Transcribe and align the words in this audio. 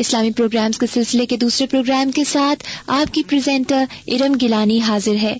اسلامی 0.00 0.30
پروگرامز 0.30 0.78
کے 0.78 0.86
سلسلے 0.92 1.26
کے 1.26 1.36
دوسرے 1.36 1.66
پروگرام 1.66 2.10
کے 2.10 2.24
ساتھ 2.24 2.64
آپ 2.86 3.14
کی 3.14 3.22
پریزنٹر 3.22 3.84
ارم 4.06 4.34
گیلانی 4.40 4.80
حاضر 4.80 5.14
ہے۔ 5.22 5.36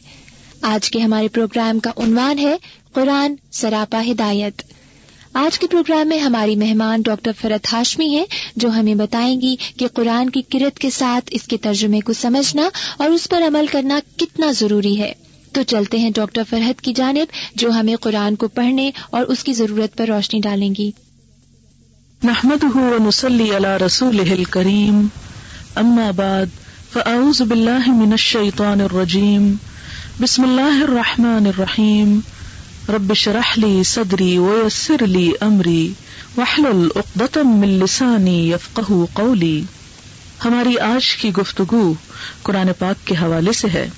آج 0.61 0.91
کے 0.91 0.99
ہمارے 0.99 1.29
پروگرام 1.29 1.79
کا 1.79 1.91
عنوان 1.97 2.39
ہے 2.39 2.57
قرآن 2.93 3.35
سراپا 3.51 4.03
ہدایت۔ 4.11 4.63
آج 5.35 5.59
کے 5.59 5.67
پروگرام 5.67 6.09
میں 6.09 6.19
ہماری 6.19 6.57
مہمان 6.57 7.03
ڈاکٹر 7.03 7.31
فرت 7.41 7.73
ہاشمی 7.73 8.09
ہیں، 8.09 8.25
جو 8.57 8.71
ہمیں 8.71 8.95
بتائیں 8.95 9.41
گی 9.41 9.57
کہ 9.77 9.87
قرآن 9.87 10.31
کی 10.31 10.43
کرت 10.43 10.79
کے 10.79 10.91
ساتھ 10.91 11.25
اس 11.31 11.43
کے 11.43 11.57
ترجمے 11.57 12.01
کو 12.01 12.13
سمجھنا 12.13 12.69
اور 12.99 13.09
اس 13.09 13.29
پر 13.29 13.43
عمل 13.43 13.67
کرنا 13.67 14.01
کتنا 14.17 14.53
ضروری 14.53 14.99
ہے۔ 14.99 15.13
تو 15.53 15.63
چلتے 15.63 15.99
ہیں 15.99 16.11
ڈاکٹر 16.15 16.43
فرحت 16.51 16.83
کی 16.83 16.93
جانب، 16.93 17.33
جو 17.55 17.71
ہمیں 17.71 17.97
قرآن 17.97 18.35
کو 18.35 18.49
پڑھنے 18.49 18.91
اور 19.11 19.25
اس 19.25 19.45
کی 19.45 19.53
ضرورت 19.53 19.97
پر 19.97 20.07
روشنی 20.07 20.41
ڈالیں 20.41 20.75
گی۔ 20.79 20.91
نحمده 22.25 22.81
ونصلي 22.81 23.57
على 23.57 23.85
رسوله 23.85 24.33
الكريم. 24.33 25.07
أما 25.77 26.11
بعد، 26.11 26.47
فأعوذ 26.93 27.43
بالله 27.43 27.93
من 27.97 28.13
الشيطان 28.13 28.81
الرجيم. 28.81 29.55
بسم 30.23 30.45
الله 30.45 30.83
الرحمن 30.83 31.47
الرحيم. 31.47 32.21
رب 32.89 33.15
شرح 33.15 33.59
لي 33.59 33.83
صدري 33.83 34.39
ويسر 34.39 35.07
لي 35.07 35.31
أمري. 35.41 35.93
واحلل 36.37 36.89
عقدة 36.97 37.59
من 37.59 37.69
لساني 37.69 38.51
يفقه 38.51 39.05
قولي. 39.13 39.63
ہماری 40.45 40.79
آج 40.79 41.17
کی 41.17 41.33
گفتگو 41.33 41.95
قرآن 42.43 42.69
پاک 42.79 43.07
کے 43.07 43.15
حوالے 43.23 43.53
سے 43.53 43.69
ہے۔ 43.75 43.89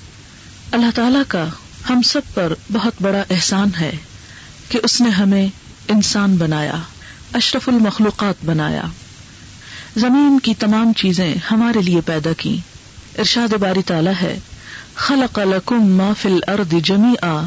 اللہ 0.71 0.91
تعالی 0.95 1.19
کا 1.27 1.45
ہم 1.89 2.01
سب 2.01 2.21
پر 2.33 2.53
بہت 2.73 2.93
بڑا 3.01 3.23
احسان 3.29 3.69
ہے 3.79 3.97
کہ 4.69 4.79
اس 4.83 5.01
نے 5.01 5.09
ہمیں 5.09 5.47
انسان 5.87 6.35
بنایا۔ 6.35 6.75
اشرف 7.33 7.69
المخلوقات 7.69 8.45
بنایا۔ 8.45 8.83
زمین 9.95 10.39
کی 10.39 10.53
تمام 10.53 10.93
چیزیں 10.93 11.35
ہمارے 11.51 11.81
لیے 11.81 12.01
پیدا 12.01 12.29
کی 12.37 12.59
ارشاد 13.17 13.53
باری 13.53 13.81
تعالی 13.81 14.11
ہے، 14.21 14.39
خلق 14.95 15.39
لکم 15.39 15.87
ما 15.87 16.11
فی 16.21 16.29
الارض 16.29 16.73
جمیعا۔ 16.83 17.43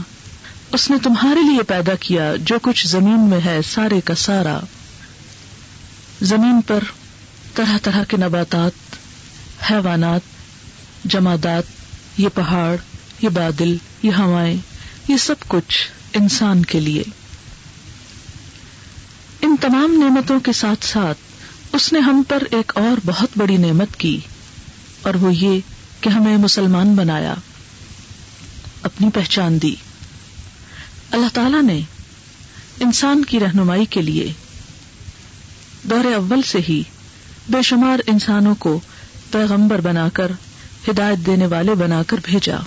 اس 0.72 0.90
نے 0.90 0.96
تمہارے 1.02 1.40
لیے 1.40 1.62
پیدا 1.62 1.94
کیا 1.94 2.34
جو 2.40 2.58
کچھ 2.62 2.86
زمین 2.86 3.20
میں 3.20 3.40
ہے 3.44 3.60
سارے 3.62 4.00
کا 4.00 4.14
سارا۔ 4.14 4.60
زمین 6.22 6.60
پر 6.60 6.78
طرح 7.54 7.78
طرح 7.82 8.04
کے 8.04 8.16
نباتات، 8.16 8.96
حیوانات، 9.70 10.20
جمادات، 11.04 11.62
یہ 12.16 12.28
پہاڑ، 12.34 12.76
یہ 13.22 13.28
بادل، 13.28 13.76
یہ 14.02 14.10
ہوائیں، 14.18 14.56
یہ 15.08 15.16
سب 15.16 15.34
کچھ 15.48 15.90
انسان 16.12 16.64
کے 16.64 16.80
لیے۔ 16.80 17.02
ان 19.56 19.60
تمام 19.62 19.92
نعمتوں 19.98 20.38
کے 20.40 20.52
ساتھ 20.52 20.84
ساتھ 20.86 21.74
اس 21.74 21.92
نے 21.92 21.98
ہم 21.98 22.22
پر 22.28 22.42
ایک 22.50 22.72
اور 22.76 23.00
بہت 23.04 23.36
بڑی 23.36 23.56
نعمت 23.56 23.96
کی، 23.96 24.18
اور 25.02 25.14
وہ 25.14 25.34
یہ 25.34 25.60
کہ 26.00 26.08
ہمیں 26.08 26.36
مسلمان 26.36 26.94
بنایا، 26.94 27.34
اپنی 28.82 29.08
پہچان 29.10 29.56
دی۔ 29.62 29.74
اللہ 31.10 31.34
تعالی 31.34 31.60
نے 31.62 31.80
انسان 32.80 33.24
کی 33.24 33.40
رہنمائی 33.40 33.86
کے 33.86 34.02
لیے 34.02 34.32
دور 35.82 36.12
اول 36.12 36.42
سے 36.42 36.58
ہی 36.68 36.82
بے 37.48 37.62
شمار 37.62 38.00
انسانوں 38.06 38.54
کو 38.54 38.78
پیغمبر 39.30 39.80
بنا 39.80 40.08
کر 40.12 40.32
ہدایت 40.88 41.26
دینے 41.26 41.46
والے 41.46 41.74
بنا 41.74 42.02
کر 42.06 42.18
بھیجا۔ 42.24 42.58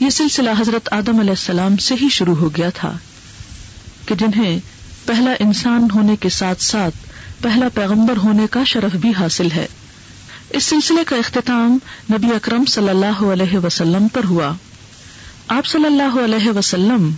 یہ 0.00 0.10
سلسلہ 0.10 0.50
حضرت 0.58 0.92
آدم 0.92 1.20
علیہ 1.20 1.38
السلام 1.38 1.76
سے 1.76 1.94
ہی 2.02 2.08
شروع 2.08 2.36
ہو 2.36 2.54
گیا 2.56 2.70
تھا 2.74 2.92
کہ 4.06 4.14
جنہیں 4.14 4.58
پہلا 5.06 5.30
انسان 5.38 5.88
ہونے 5.94 6.16
کے 6.16 6.28
ساتھ 6.28 6.62
ساتھ 6.62 6.96
پہلا 7.42 7.68
پیغمبر 7.74 8.16
ہونے 8.16 8.46
کا 8.50 8.64
شرف 8.64 8.92
بھی 8.92 9.12
حاصل 9.18 9.50
ہے۔ 9.50 9.66
اس 10.50 10.64
سلسلے 10.64 11.04
کا 11.04 11.16
اختتام 11.16 11.78
نبی 12.12 12.28
اکرم 12.34 12.64
صلی 12.64 12.88
اللہ 12.88 13.22
علیہ 13.32 13.58
وسلم 13.58 14.08
پر 14.08 14.24
ہوا۔ 14.24 14.52
آپ 15.48 15.66
صلی 15.66 15.84
اللہ 15.84 16.18
علیہ 16.24 16.50
وسلم 16.50 17.10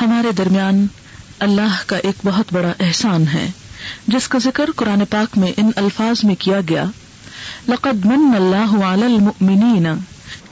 ہمارے 0.00 0.32
درمیان 0.32 0.86
اللہ 1.38 1.82
کا 1.86 1.96
ایک 1.96 2.14
بہت 2.24 2.52
بڑا 2.52 2.72
احسان 2.80 3.28
ہے، 3.28 3.50
جس 4.08 4.28
کا 4.28 4.38
ذکر 4.38 4.70
قرآن 4.76 5.04
پاک 5.04 5.38
میں 5.38 5.52
ان 5.56 5.70
الفاظ 5.76 6.24
میں 6.24 6.34
کیا 6.38 6.60
گیا۔ 6.68 6.84
لقد 7.68 8.04
من 8.04 8.34
اللہ 8.36 8.84
علی 8.84 9.04
المؤمنین 9.04 9.86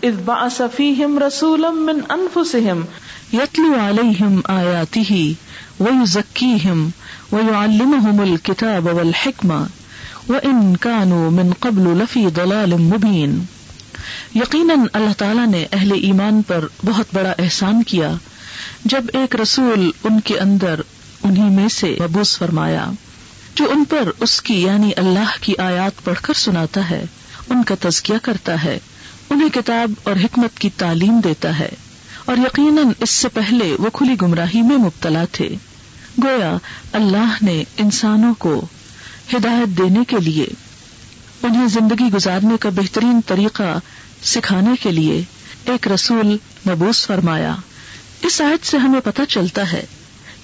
اذ 0.03 0.20
بعث 0.25 0.60
فیہم 0.76 1.19
رسولا 1.19 1.70
من 1.70 2.00
انفسہم 2.08 2.82
یتلو 3.32 3.75
علیہم 3.88 4.41
آیاتہ 5.81 5.94
ويزكيهم 5.94 6.91
ويعلمهم 7.32 8.20
الكتاب 8.20 8.87
والحكمة 8.87 9.66
وإن 10.28 10.76
كانوا 10.76 11.31
من 11.31 11.53
قبل 11.60 11.82
لفي 11.82 12.26
ضلال 12.37 12.75
مبين۔ 12.75 13.44
یقیناً 14.34 14.78
اللہ 14.92 15.12
تعالیٰ 15.19 15.47
نے 15.47 15.66
اہل 15.72 15.92
ایمان 15.92 16.42
پر 16.42 16.66
بہت 16.84 17.06
بڑا 17.12 17.34
احسان 17.38 17.82
کیا 17.82 18.12
جب 18.84 19.04
ایک 19.12 19.37
رسول 19.37 19.91
ان 20.04 20.20
کے 20.20 20.38
اندر 20.38 20.81
انہی 21.22 21.42
میں 21.42 21.69
سے 21.69 21.97
مبوس 22.00 22.38
فرمایا، 22.38 22.91
جو 23.54 23.70
ان 23.70 23.84
پر 23.84 24.10
اس 24.20 24.43
کی 24.43 24.62
یعنی 24.62 24.91
اللہ 24.97 25.37
کی 25.41 25.54
آیات 25.58 26.04
پڑھ 26.04 26.19
کر 26.22 26.34
سناتا 26.34 26.91
ہے، 26.91 27.04
ان 27.48 27.62
کا 27.62 27.75
تزکیہ 27.81 28.16
کرتا 28.22 28.64
ہے، 28.64 28.78
انہیں 29.31 29.48
کتاب 29.48 29.93
اور 30.03 30.16
حکمت 30.25 30.58
کی 30.58 30.70
تعلیم 30.76 31.20
دیتا 31.25 31.58
ہے۔ 31.58 31.69
اور 32.25 32.37
یقیناً 32.37 32.87
اس 33.00 33.10
سے 33.10 33.28
پہلے 33.28 33.76
وہ 33.78 33.91
کھلی 33.93 34.14
گمراہی 34.22 34.62
میں 34.62 34.76
مبتلا 34.76 35.25
تھے۔ 35.32 35.56
گویا 36.25 36.56
اللہ 36.93 37.37
نے 37.43 37.65
انسانوں 37.77 38.34
کو 38.34 38.66
ہدایت 39.34 39.78
دینے 39.78 40.00
کے 40.09 40.16
لیے، 40.16 40.47
انہیں 41.43 41.69
زندگی 41.69 42.04
گزارنے 42.15 42.56
کا 42.60 42.69
بہترین 42.69 43.21
طریقہ 43.27 43.78
سکھانے 44.22 44.71
کے 44.81 44.91
لیے 44.91 45.22
ایک 45.65 45.88
رسول 45.88 46.37
مبوس 46.66 47.06
فرمایا۔ 47.06 47.55
اس 48.22 48.41
آیت 48.41 48.66
سے 48.66 48.76
ہمیں 48.76 49.00
پتہ 49.00 49.22
چلتا 49.28 49.72
ہے 49.72 49.87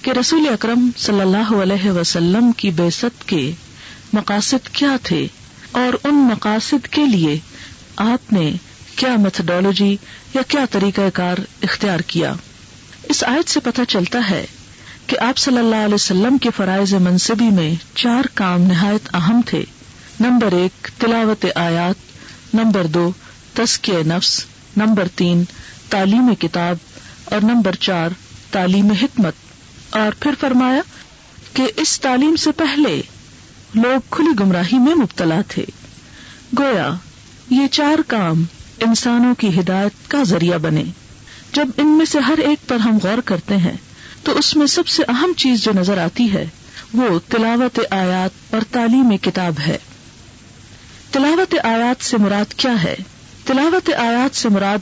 کہ 0.01 0.11
رسول 0.11 0.47
اکرم 0.47 0.89
صلی 0.97 1.21
اللہ 1.21 1.53
علیہ 1.63 1.91
وسلم 1.91 2.51
کی 2.51 2.69
بےست 2.69 3.27
کے 3.27 3.51
مقاصد 4.13 4.67
کیا 4.67 4.97
تھے 5.03 5.27
اور 5.71 5.97
ان 6.03 6.15
مقاصد 6.15 6.87
کے 6.87 7.05
لیے 7.05 7.39
آپ 7.95 8.33
نے 8.33 8.51
کیا 8.95 9.15
میتھڈالوجی 9.15 9.97
یا 10.33 10.41
کیا 10.47 10.65
طریقہ 10.71 11.01
کار 11.13 11.37
اختیار 11.63 11.99
کیا۔ 11.99 12.33
اس 13.03 13.23
آیت 13.23 13.49
سے 13.49 13.59
پتہ 13.59 13.81
چلتا 13.87 14.19
ہے 14.29 14.45
کہ 15.07 15.19
آپ 15.19 15.37
صلی 15.37 15.57
اللہ 15.57 15.75
علیہ 15.75 15.93
وسلم 15.93 16.37
کے 16.37 16.49
فرائض 16.55 16.93
منصبی 16.93 17.49
میں 17.49 17.75
چار 17.95 18.23
کام 18.33 18.61
نہایت 18.61 19.15
اہم 19.15 19.41
تھے۔ 19.45 19.63
نمبر 20.19 20.51
ایک، 20.51 20.87
تلاوت 20.97 21.45
آیات۔ 21.55 21.95
نمبر 22.53 22.85
دو 22.85 23.11
تسکیہ 23.53 23.97
نفس۔ 23.97 24.45
نمبر 24.77 25.07
تین، 25.15 25.43
تعلیم 25.89 26.35
کتاب۔ 26.35 26.75
اور 27.25 27.41
نمبر 27.41 27.75
چار، 27.75 28.09
تعلیم 28.51 28.91
حکمت۔ 28.91 29.33
اور 29.89 30.11
پھر 30.19 30.31
فرمایا 30.39 30.81
کہ 31.53 31.63
اس 31.75 31.99
تعلیم 32.01 32.35
سے 32.35 32.51
پہلے 32.51 33.01
لوگ 33.75 33.99
کھلی 34.09 34.29
گمراہی 34.39 34.79
میں 34.79 34.95
مبتلا 34.95 35.41
تھے۔ 35.47 35.65
گویا 36.59 36.93
یہ 37.49 37.67
چار 37.67 38.01
کام 38.07 38.43
انسانوں 38.79 39.35
کی 39.35 39.59
ہدایت 39.59 40.11
کا 40.11 40.23
ذریعہ 40.23 40.57
بنے۔ 40.57 40.83
جب 41.53 41.67
ان 41.77 41.97
میں 41.97 42.05
سے 42.05 42.19
ہر 42.19 42.37
ایک 42.37 42.69
پر 42.69 42.75
ہم 42.75 42.97
غور 43.03 43.17
کرتے 43.17 43.57
ہیں 43.57 43.77
تو 44.23 44.37
اس 44.37 44.55
میں 44.55 44.67
سب 44.67 44.87
سے 44.87 45.03
اہم 45.07 45.33
چیز 45.37 45.63
جو 45.63 45.71
نظر 45.75 45.97
آتی 45.97 46.33
ہے 46.33 46.45
وہ 46.93 47.19
تلاوت 47.29 47.79
آیات 47.89 48.53
اور 48.53 48.61
تعلیم 48.71 49.17
کتاب 49.17 49.53
ہے۔ 49.67 49.77
تلاوت 51.11 51.55
آیات 51.63 52.03
سے 52.03 52.17
مراد 52.17 52.53
کیا 52.53 52.83
ہے؟ 52.83 52.95
تلاوت 53.45 53.89
آیات 53.97 54.35
سے 54.35 54.49
مراد 54.49 54.77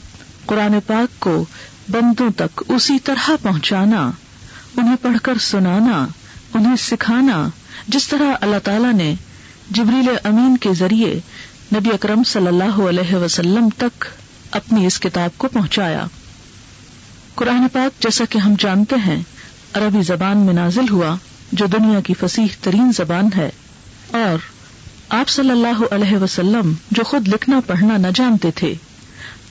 قرآن 0.46 0.74
پاک 0.86 1.20
کو 1.20 1.44
بندوں 1.88 2.30
تک 2.30 2.62
اسی 2.68 2.98
طرح 2.98 3.30
پہنچانا، 3.42 4.10
انہیں 4.76 4.96
پڑھ 5.02 5.16
کر 5.22 5.38
سنانا، 5.38 6.06
انہیں 6.54 6.76
سکھانا، 6.76 7.48
جس 7.88 8.08
طرح 8.08 8.32
اللہ 8.40 8.56
تعالی 8.64 8.92
نے 8.92 9.14
جبریل 9.70 10.08
امین 10.24 10.56
کے 10.56 10.70
ذریعے 10.78 11.20
نبی 11.74 11.90
اکرم 11.90 12.24
صلی 12.24 12.46
اللہ 12.46 12.88
علیہ 12.88 13.14
وسلم 13.14 13.68
تک 13.78 14.04
اپنی 14.50 14.86
اس 14.86 15.00
کتاب 15.00 15.38
کو 15.38 15.48
پہنچایا۔ 15.48 16.06
قرآن 17.34 17.68
پاک 17.72 18.02
جیسا 18.02 18.24
کہ 18.24 18.38
ہم 18.38 18.54
جانتے 18.58 18.96
ہیں 18.96 19.22
عربی 19.74 20.02
زبان 20.02 20.38
میں 20.38 20.54
نازل 20.54 20.84
ہوا، 20.90 21.16
جو 21.52 21.66
دنیا 21.66 22.00
کی 22.00 22.14
فصیح 22.20 22.46
ترین 22.60 22.92
زبان 22.92 23.28
ہے۔ 23.36 23.50
اور 24.10 24.38
آپ 25.08 25.28
صلی 25.28 25.50
اللہ 25.50 25.94
علیہ 25.94 26.16
وسلم 26.16 26.72
جو 26.90 27.02
خود 27.02 27.28
لکھنا، 27.28 27.60
پڑھنا 27.66 27.96
نہ 27.96 28.06
جانتے 28.14 28.50
تھے، 28.50 28.74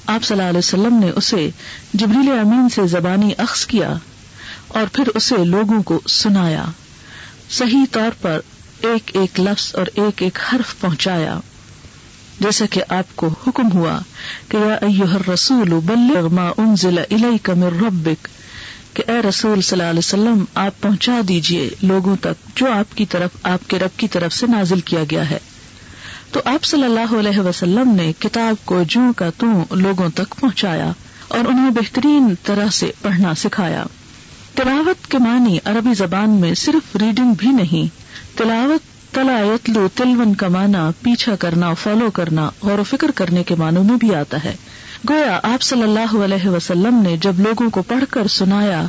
آپ 0.06 0.24
صلی 0.24 0.38
اللہ 0.38 0.50
علیہ 0.50 0.58
وسلم 0.58 1.00
نے 1.00 1.10
اسے 1.16 1.50
جبریل 1.94 2.40
امین 2.40 2.70
سے 2.70 2.88
زبانی 2.88 3.32
اخذ 3.38 3.66
کیا 3.66 3.94
اور 4.68 4.84
پھر 4.94 5.04
اسے 5.16 5.46
لوگوں 5.46 5.84
کو 5.84 6.00
سنایا۔ 6.08 6.66
صحیح 7.50 7.86
طور 7.92 8.12
پر 8.22 8.40
ایک 8.82 9.12
ایک 9.14 9.40
لفظ 9.40 9.76
اور 9.76 9.86
ایک 9.96 10.22
ایک 10.22 10.40
حرف 10.54 10.80
پہنچایا۔ 10.82 11.40
جیسا 12.40 12.66
کہ 12.66 12.84
آپ 12.90 13.16
کو 13.16 13.30
حکم 13.48 13.72
ہوا 13.72 14.00
کہ 14.48 14.58
یا 14.82 15.32
رسول 15.34 15.70
بلغ 15.70 16.28
ما 16.34 16.50
انزل 16.58 16.98
الیک 16.98 17.50
من 17.50 17.64
ربک۔ 17.64 18.28
کہ 18.94 19.04
اے 19.08 19.22
رسول 19.30 19.62
صلی 19.62 19.80
اللہ 19.80 19.90
علیہ 19.90 20.00
وسلم، 20.00 20.44
آپ 20.56 20.82
پہنچا 20.82 21.22
دیجیے 21.28 21.70
لوگوں 21.82 22.16
تک 22.22 22.58
جو 22.58 22.72
آپ 22.72 22.98
کی 22.98 23.06
طرف، 23.06 23.30
آپ 23.44 23.70
کے 23.70 23.80
رب 23.80 24.00
کی 24.00 24.08
طرف 24.08 24.34
سے 24.34 24.46
نازل 24.48 24.80
کیا 24.80 25.00
گیا 25.12 25.30
ہے۔ 25.30 25.38
تو 26.32 26.40
آپ 26.46 26.64
صلی 26.64 26.84
اللہ 26.84 27.20
علیہ 27.20 27.40
وسلم 27.40 27.92
نے 27.96 28.12
کتاب 28.20 28.66
کو 28.66 28.84
جو 28.88 29.02
کا 29.18 29.30
تو 29.38 29.48
لوگوں 29.72 30.10
تک 30.10 30.36
پہنچایا 30.40 30.92
اور 31.28 31.40
انہیں 31.40 31.70
بہترین 31.70 32.34
طرح 32.44 32.68
سے 32.70 32.92
پڑھنا 33.02 33.36
سکھایا۔ 33.36 33.84
تلاوت 34.56 35.08
کے 35.08 35.18
معنی 35.18 35.60
عربی 35.66 35.94
زبان 35.94 36.30
میں 36.30 36.54
صرف 36.54 36.96
ریڈنگ 36.96 37.34
بھی 37.38 37.48
نہیں، 37.48 37.88
تلاوت 38.38 39.14
تلا 39.14 39.40
یتلو 39.40 39.88
تلون 39.96 40.36
کا 40.36 40.48
معنی 40.48 40.78
پیچھا 41.02 41.36
کرنا 41.36 41.74
فالو 41.74 42.12
کرنا، 42.12 42.50
غور 42.62 42.80
و 42.80 42.84
فکر 42.84 43.12
کرنے 43.12 43.44
کے 43.44 43.56
معنوں 43.56 43.84
میں 43.84 43.96
بھی 43.96 44.16
آتا 44.16 44.44
ہے۔ 44.44 44.56
گویا 45.10 45.40
آپ 45.44 45.62
صلی 45.62 45.84
اللہ 45.84 46.26
علیہ 46.26 46.50
وسلم 46.50 46.96
نے 46.96 47.18
جب 47.18 47.40
لوگوں 47.40 47.70
کو 47.70 47.82
پڑھ 47.82 48.04
کر 48.10 48.28
سنایا، 48.28 48.84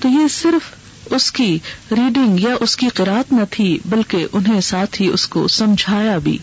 تو 0.00 0.08
یہ 0.08 0.28
صرف 0.28 0.74
اس 1.12 1.32
کی 1.32 1.58
ریڈنگ 1.90 2.40
یا 2.40 2.54
اس 2.60 2.76
کی 2.76 2.88
قرآت 2.88 3.32
نہ 3.32 3.40
تھی، 3.50 3.78
بلکہ 3.84 4.26
انہیں 4.32 4.60
ساتھ 4.60 5.02
ہی 5.02 5.06
اس 5.06 5.28
کو 5.28 5.48
سمجھایا 5.48 6.18
بھی۔ 6.18 6.38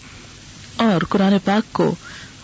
اور 0.77 1.03
قرآن 1.09 1.33
پاک 1.44 1.73
کو 1.73 1.95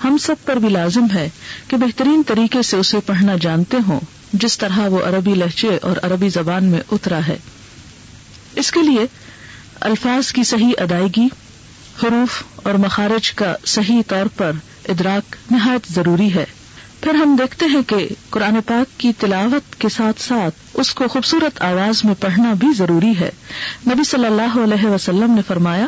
ہم 0.04 0.18
سب 0.18 0.36
پر 0.46 0.56
بھی 0.56 0.70
لازم 0.70 1.06
ہے 1.14 1.30
کہ 1.68 1.78
بہترین 1.78 2.22
طریقے 2.28 2.62
سے 2.62 2.78
اسے 2.78 3.00
پڑھنا 3.00 3.34
جانتے 3.42 3.78
ہوں، 3.88 4.00
جس 4.34 4.58
طرح 4.58 4.80
وہ 4.80 5.04
عربی 5.04 5.34
لہجے 5.34 5.78
اور 5.82 5.98
عربی 6.04 6.30
زبان 6.30 6.64
میں 6.64 6.80
اترا 6.92 7.20
ہے۔ 7.28 7.38
اس 8.56 8.72
کے 8.72 8.80
لیے 8.82 9.06
الفاظ 9.80 10.32
کی 10.32 10.44
صحیح 10.44 10.72
ادائیگی، 10.78 11.28
حروف 12.04 12.44
اور 12.56 12.74
مخارج 12.74 13.32
کا 13.32 13.56
صحیح 13.66 14.02
طور 14.08 14.26
پر 14.38 14.52
ادراک 14.90 15.36
نہایت 15.52 15.94
ضروری 15.94 16.34
ہے۔ 16.34 16.46
پھر 17.02 17.16
ہم 17.16 17.36
دیکھتے 17.36 17.66
ہیں 17.66 17.82
کہ 17.88 18.08
قرآن 18.30 18.62
پاک 18.66 19.00
کی 19.00 19.12
تلاوت 19.20 19.76
کے 19.76 19.90
ساتھ 19.90 20.22
ساتھ 20.22 20.56
اس 20.74 20.94
کو 20.94 21.08
خوبصورت 21.08 21.62
آواز 21.62 22.06
میں 22.06 22.14
پڑھنا 22.20 22.54
بھی 22.54 22.68
ضروری 22.78 23.20
ہے۔ 23.20 23.30
نبی 23.88 24.04
صلی 24.04 24.26
اللہ 24.26 24.58
علیہ 24.64 24.86
وسلم 24.86 25.32
نے 25.32 25.42
فرمایا 25.48 25.88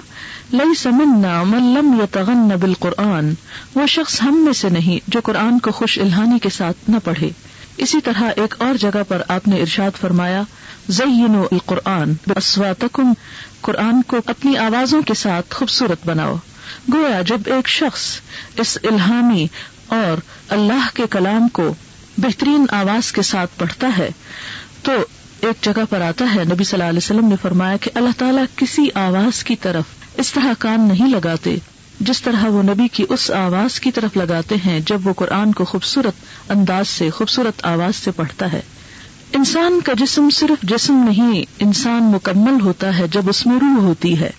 لئی 0.54 0.74
سمنا 0.75 1.44
ملم 1.44 1.94
یا 2.00 2.06
تغن 2.12 2.74
قرآن 2.80 3.33
وہ 3.75 3.88
شخص 3.88 4.21
ہم 4.21 4.36
میں 4.45 4.54
سے 4.54 4.69
نہیں 4.69 5.00
جو 5.07 5.19
قرآن 5.24 5.60
کو 5.60 5.71
خوش 5.71 6.00
الحانی 6.00 6.39
کے 6.39 6.50
ساتھ 6.50 6.89
نہ 6.89 6.95
پڑھے۔ 7.04 7.30
اسی 7.77 8.01
طرح 8.01 8.24
ایک 8.36 8.56
اور 8.57 8.75
جگہ 8.75 9.04
پر 9.07 9.21
آپ 9.27 9.48
نے 9.48 9.59
ارشاد 9.59 9.92
فرمایا 10.01 10.44
زین 10.88 11.42
القرآن 11.51 12.13
اسواتکم 12.36 13.13
قرآن 13.62 14.01
کو 14.01 14.18
اپنی 14.25 14.57
آوازوں 14.57 15.01
کے 15.01 15.13
ساتھ 15.13 15.56
خوبصورت 15.56 16.07
بناؤ۔ 16.07 16.36
گویا 16.94 17.21
جب 17.21 17.42
ایک 17.45 17.68
شخص 17.68 18.19
اس 18.57 18.77
الہامی 18.83 19.48
اور 19.88 20.18
اللہ 20.53 20.88
کے 20.94 21.03
کلام 21.09 21.50
کو 21.50 21.73
بہترین 22.17 22.65
آواز 22.69 23.11
کے 23.11 23.21
ساتھ 23.21 23.59
پڑھتا 23.59 23.89
ہے 23.97 24.09
تو 24.83 24.91
ایک 25.41 25.63
جگہ 25.63 25.81
پر 25.89 26.01
آتا 26.01 26.35
ہے۔ 26.35 26.44
نبی 26.44 26.63
صلی 26.63 26.79
اللہ 26.79 26.89
علیہ 26.89 26.97
وسلم 26.97 27.27
نے 27.27 27.35
فرمایا 27.41 27.77
کہ 27.77 27.91
اللہ 27.95 28.09
تعالیٰ 28.17 28.44
کسی 28.55 28.88
آواز 28.94 29.44
کی 29.44 29.55
طرف 29.55 29.83
اس 30.17 30.33
طرح 30.33 30.53
کان 30.59 30.81
نہیں 30.81 31.09
لگاتے 31.09 31.55
جس 32.00 32.21
طرح 32.21 32.45
وہ 32.45 32.63
نبی 32.63 32.88
کی 32.88 33.05
اس 33.09 33.31
آواز 33.31 33.79
کی 33.79 33.91
طرف 33.91 34.17
لگاتے 34.17 34.55
ہیں 34.65 34.79
جب 34.79 35.07
وہ 35.07 35.13
قرآن 35.13 35.53
کو 35.53 35.65
خوبصورت 35.65 36.13
انداز 36.51 36.88
سے، 36.88 37.09
خوبصورت 37.09 37.65
آواز 37.65 37.95
سے 37.95 38.11
پڑھتا 38.11 38.51
ہے۔ 38.51 38.61
انسان 39.33 39.79
کا 39.81 39.94
جسم 39.94 40.29
صرف 40.29 40.63
جسم 40.63 40.94
نہیں، 40.94 41.45
انسان 41.59 42.03
مکمل 42.03 42.61
ہوتا 42.61 42.97
ہے 42.97 43.07
جب 43.07 43.29
اس 43.29 43.45
میں 43.45 43.59
روح 43.61 43.83
ہوتی 43.83 44.19
ہے۔ 44.19 44.31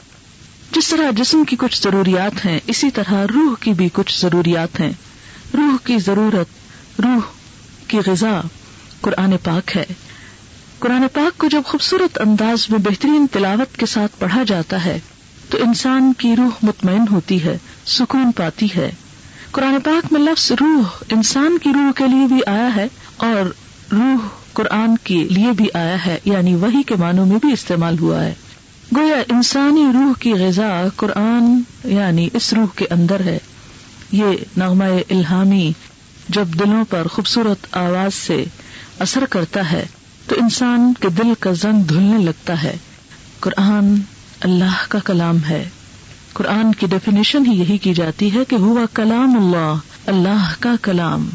جس 0.73 0.89
طرح 0.89 1.11
جسم 1.11 1.45
کی 1.45 1.57
کچھ 1.57 1.83
ضروریات 1.83 2.47
ہیں، 2.47 2.61
اسی 2.67 2.91
طرح 2.91 3.15
روح 3.35 3.55
کی 3.61 3.73
بھی 3.73 3.89
کچھ 3.93 4.21
ضروریات 4.21 4.81
ہیں۔ 4.81 4.93
روح 5.57 5.77
کی 5.85 5.99
ضرورت، 5.99 6.47
روح 7.01 7.21
کی 7.89 7.99
غذا 8.07 8.41
قرآن 9.01 9.35
پاک 9.45 9.77
ہے۔ 9.77 9.85
قرآن 10.79 11.05
پاک 11.13 11.39
کو 11.39 11.47
جب 11.47 11.63
خوبصورت 11.67 12.21
انداز 12.21 12.71
میں 12.71 12.79
بہترین 12.79 13.27
تلاوت 13.33 13.77
کے 13.77 13.87
ساتھ 13.87 14.21
پڑھا 14.21 14.43
جاتا 14.47 14.85
ہے، 14.85 15.01
تو 15.49 15.59
انسان 15.63 16.13
کی 16.19 16.37
روح 16.37 16.51
مطمئن 16.63 17.05
ہوتی 17.11 17.45
ہے، 17.45 17.59
سکون 17.87 18.33
پاتی 18.33 18.67
ہے۔ 18.77 18.91
قرآن 19.51 19.81
پاک 19.85 20.13
میں 20.13 20.21
لفظ 20.21 20.53
روح 20.53 21.03
انسان 21.11 21.59
کی 21.63 21.71
روح 21.75 21.93
کے 21.97 22.09
لیے 22.09 22.27
بھی 22.27 22.41
آیا 22.47 22.77
ہے 22.77 22.87
اور 23.17 23.53
روح 23.93 24.27
قرآن 24.53 24.97
کے 25.05 25.15
لیے 25.15 25.53
بھی 25.53 25.67
آیا 25.75 26.07
ہے 26.07 26.19
یعنی 26.25 26.55
وہی 26.55 26.83
کے 26.83 26.95
معنوں 26.95 27.27
میں 27.27 27.37
بھی 27.41 27.53
استعمال 27.53 27.99
ہوا 27.99 28.25
ہے۔ 28.25 28.35
گویا 28.97 29.17
انسانی 29.29 29.85
روح 29.95 30.13
کی 30.21 30.33
غذا 30.33 30.85
قرآن 30.97 31.61
یعنی 31.85 32.29
اس 32.33 32.53
روح 32.53 32.67
کے 32.77 32.87
اندر 32.91 33.21
ہے۔ 33.21 33.39
یہ 34.15 34.25
نغمہ 34.57 34.85
الہامی 34.85 35.73
جب 36.29 36.49
دلوں 36.49 36.85
پر 36.91 37.07
خوبصورت 37.07 37.67
آواز 37.77 38.15
سے 38.15 38.45
اثر 38.99 39.25
کرتا 39.31 39.73
ہے، 39.73 39.87
تو 40.29 40.35
انسان 40.41 40.93
کے 41.01 41.09
دل 41.09 41.33
کا 41.41 41.53
زنگ 41.53 41.83
دھلنے 41.83 42.25
لگتا 42.25 42.63
ہے۔ 42.63 42.77
قرآن 43.41 43.95
اللہ 44.41 44.85
کا 44.89 44.99
کلام 44.99 45.39
ہے۔ 45.49 45.69
قرآن 46.33 46.75
کی 46.75 46.87
ڈیفینیشن 46.87 47.47
ہی 47.47 47.53
یہی 47.53 47.79
کی 47.79 47.95
جاتی 47.95 48.35
ہے 48.35 48.45
کہ 48.49 48.55
ہوا 48.55 48.85
کلام 48.95 49.37
اللہ 49.37 49.75
اللہ 50.07 50.55
کا 50.61 50.75
کلام۔ 50.83 51.31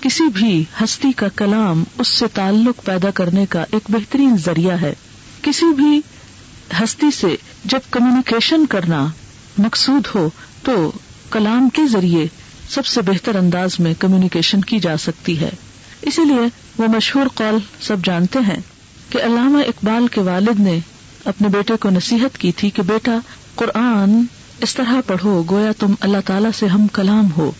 کسی 0.00 0.24
بھی 0.34 0.64
ہستی 0.84 1.12
کا 1.12 1.26
کلام 1.36 1.84
اس 1.98 2.08
سے 2.08 2.26
تعلق 2.34 2.84
پیدا 2.84 3.10
کرنے 3.10 3.46
کا 3.46 3.64
ایک 3.70 3.82
بہترین 3.88 4.36
ذریعہ 4.44 4.80
ہے۔ 4.80 4.94
کسی 5.42 5.66
بھی 5.66 6.00
ہستی 6.82 7.10
سے 7.10 7.36
جب 7.64 7.80
کمیونیکیشن 7.90 8.66
کرنا 8.66 9.06
مقصود 9.58 10.06
ہو، 10.14 10.30
تو 10.62 10.92
کلام 11.34 11.68
کے 11.68 11.86
ذریعے 11.86 12.26
سب 12.68 12.86
سے 12.86 13.02
بہتر 13.02 13.36
انداز 13.36 13.80
میں 13.80 13.94
کمیونیکیشن 13.98 14.60
کی 14.60 14.78
جا 14.78 14.96
سکتی 14.96 15.40
ہے۔ 15.40 15.50
اسی 16.02 16.24
لیے 16.24 16.46
وہ 16.78 16.86
مشہور 16.86 17.26
قول 17.34 17.58
سب 17.80 18.04
جانتے 18.04 18.38
ہیں 18.38 18.60
کہ 19.10 19.18
علامہ 19.18 19.58
اقبال 19.58 20.06
کے 20.08 20.20
والد 20.20 20.60
نے 20.60 20.78
اپنے 21.24 21.48
بیٹے 21.48 21.76
کو 21.80 21.90
نصیحت 21.90 22.38
کی 22.38 22.52
تھی 22.52 22.70
کہ 22.70 22.82
بیٹا، 22.82 23.18
قرآن 23.54 24.22
اس 24.60 24.74
طرح 24.74 25.00
پڑھو 25.06 25.42
گویا 25.50 25.72
تم 25.78 25.94
اللہ 26.00 26.18
تعالیٰ 26.26 26.50
سے 26.54 26.66
ہم 26.66 26.86
کلام 26.86 27.28
ہو۔ 27.36 27.50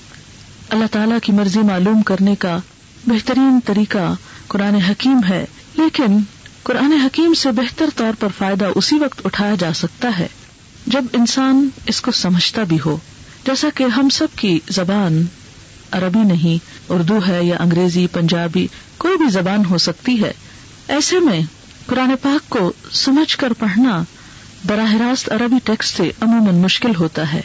اللہ 0.69 0.85
تعالیٰ 0.91 1.19
کی 1.23 1.32
مرضی 1.32 1.61
معلوم 1.61 2.03
کرنے 2.03 2.35
کا 2.35 2.59
بہترین 3.06 3.59
طریقہ 3.65 4.15
قرآن 4.49 4.75
حکیم 4.75 5.20
ہے، 5.29 5.44
لیکن 5.77 6.19
قرآن 6.62 6.93
حکیم 6.93 7.35
سے 7.35 7.50
بہتر 7.50 7.91
طور 7.97 8.12
پر 8.20 8.29
فائدہ 8.38 8.69
اسی 8.75 8.99
وقت 8.99 9.20
اٹھایا 9.25 9.55
جا 9.59 9.73
سکتا 9.73 10.19
ہے 10.19 10.27
جب 10.87 11.05
انسان 11.12 11.69
اس 11.87 12.00
کو 12.00 12.12
سمجھتا 12.12 12.62
بھی 12.62 12.79
ہو۔ 12.87 12.97
جیسا 13.46 13.69
کہ 13.75 13.85
ہم 13.85 14.08
سب 14.08 14.26
کی 14.37 14.58
زبان 14.69 15.25
عربی 15.91 16.19
نہیں، 16.19 16.64
اردو 16.88 17.19
ہے 17.29 17.44
یا 17.44 17.56
انگریزی، 17.61 18.06
پنجابی، 18.06 18.67
کوئی 18.99 19.17
بھی 19.17 19.26
زبان 19.31 19.64
ہو 19.70 19.79
سکتی 19.79 20.23
ہے۔ 20.23 20.32
ایسے 20.88 21.19
میں 21.19 21.41
قرآن 21.87 22.14
پاک 22.23 22.49
کو 22.49 22.73
سمجھ 22.93 23.37
کر 23.37 23.52
پڑھنا 23.52 24.05
براہ 24.67 24.94
راست 24.94 25.32
عربی 25.32 25.56
ٹیکسٹ 25.64 25.96
سے 25.96 26.11
عموماً 26.20 26.55
مشکل 26.55 26.94
ہوتا 27.00 27.32
ہے۔ 27.32 27.41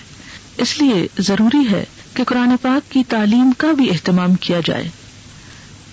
اس 0.57 0.81
لیے 0.81 1.07
ضروری 1.19 1.71
ہے 1.71 1.83
کہ 2.13 2.23
قرآن 2.23 2.55
پاک 2.61 2.91
کی 2.91 3.03
تعلیم 3.09 3.51
کا 3.57 3.71
بھی 3.71 3.89
اہتمام 3.89 4.35
کیا 4.35 4.59
جائے۔ 4.65 4.89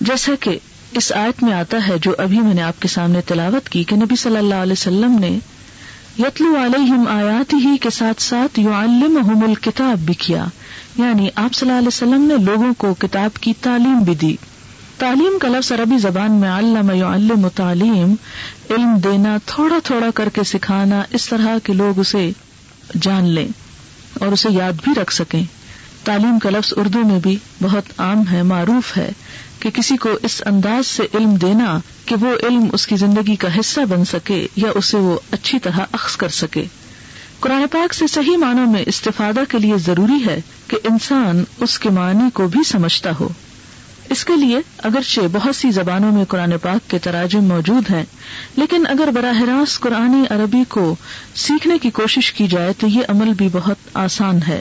جیسا 0.01 0.31
کہ 0.39 0.59
اس 0.91 1.11
آیت 1.11 1.43
میں 1.43 1.53
آتا 1.53 1.87
ہے 1.87 1.93
جو 2.01 2.13
ابھی 2.17 2.39
میں 2.39 2.53
نے 2.53 2.61
آپ 2.61 2.81
کے 2.81 2.87
سامنے 2.87 3.21
تلاوت 3.21 3.69
کی 3.69 3.83
کہ 3.83 3.95
نبی 3.95 4.15
صلی 4.15 4.37
اللہ 4.37 4.55
علیہ 4.55 4.73
وسلم 4.73 5.17
نے 5.19 5.39
یتلو 6.19 6.65
علیہم 6.65 7.07
آیات 7.09 7.53
ہی 7.53 7.77
کے 7.77 7.89
ساتھ 7.89 8.21
ساتھ 8.21 8.59
یو 8.59 8.73
الکتاب 8.73 9.97
بھی 9.97 10.13
کیا۔ 10.13 10.45
یعنی 10.97 11.29
آپ 11.35 11.53
صلی 11.53 11.69
اللہ 11.69 11.79
علیہ 11.79 11.87
وسلم 11.87 12.21
نے 12.21 12.35
لوگوں 12.43 12.73
کو 12.77 12.93
کتاب 12.93 13.37
کی 13.41 13.53
تعلیم 13.61 13.99
بھی 13.99 14.15
دی۔ 14.15 14.35
تعلیم 14.97 15.39
کا 15.41 15.47
لفظ 15.47 15.71
عربی 15.71 15.97
زبان 15.97 16.31
میں 16.31 16.49
علم 16.49 16.91
یعلم 16.91 17.47
تعلیم، 17.47 18.15
علم 18.69 18.97
دینا 18.97 19.37
تھوڑا 19.45 19.79
تھوڑا 19.83 20.07
کر 20.15 20.29
کے 20.29 20.43
سکھانا، 20.43 21.03
اس 21.09 21.29
طرح 21.29 21.57
کے 21.63 21.73
لوگ 21.73 21.99
اسے 21.99 22.31
جان 23.01 23.25
لیں 23.25 23.47
اور 24.13 24.27
اسے 24.27 24.49
یاد 24.51 24.73
بھی 24.83 25.01
رکھ 25.01 25.13
سکیں۔ 25.13 25.43
تعلیم 26.03 26.39
کا 26.39 26.49
لفظ 26.49 26.73
اردو 26.75 26.99
میں 26.99 27.19
بھی 27.19 27.37
بہت 27.61 27.83
عام 27.97 28.23
ہے، 28.31 28.43
معروف 28.43 28.97
ہے۔ 28.97 29.11
کہ 29.59 29.69
کسی 29.69 29.97
کو 29.97 30.09
اس 30.23 30.41
انداز 30.45 30.87
سے 30.87 31.03
علم 31.13 31.35
دینا 31.35 31.79
کہ 32.05 32.15
وہ 32.15 32.47
علم 32.47 32.67
اس 32.73 32.87
کی 32.87 32.95
زندگی 32.95 33.35
کا 33.35 33.47
حصہ 33.59 33.81
بن 33.81 34.05
سکے 34.05 34.47
یا 34.55 34.69
اسے 34.75 34.97
وہ 34.97 35.19
اچھی 35.31 35.59
طرح 35.59 35.79
اخذ 35.91 36.15
کر 36.15 36.29
سکے۔ 36.29 36.63
قرآن 37.39 37.65
پاک 37.71 37.93
سے 37.93 38.07
صحیح 38.07 38.37
معنوں 38.37 38.71
میں 38.71 38.83
استفادہ 38.87 39.39
کے 39.49 39.59
لیے 39.59 39.77
ضروری 39.77 40.25
ہے 40.25 40.41
کہ 40.67 40.77
انسان 40.83 41.43
اس 41.59 41.79
کے 41.79 41.89
معنی 41.89 42.29
کو 42.33 42.47
بھی 42.47 42.59
سمجھتا 42.63 43.11
ہو۔ 43.19 43.27
اس 44.09 44.25
کے 44.25 44.35
لیے 44.35 44.57
اگرچہ 44.77 45.21
بہت 45.31 45.55
سی 45.55 45.71
زبانوں 45.71 46.11
میں 46.11 46.25
قرآن 46.25 46.53
پاک 46.61 46.89
کے 46.89 46.99
تراجم 46.99 47.43
موجود 47.43 47.91
ہیں، 47.91 48.03
لیکن 48.55 48.83
اگر 48.87 49.09
براہ 49.13 49.41
راست 49.41 49.79
قرآن 49.79 50.23
عربی 50.29 50.63
کو 50.69 50.95
سیکھنے 51.35 51.77
کی 51.77 51.89
کوشش 51.89 52.33
کی 52.33 52.47
جائے 52.47 52.73
تو 52.77 52.87
یہ 52.87 53.01
عمل 53.07 53.33
بھی 53.33 53.49
بہت 53.51 53.77
آسان 53.93 54.39
ہے۔ 54.47 54.59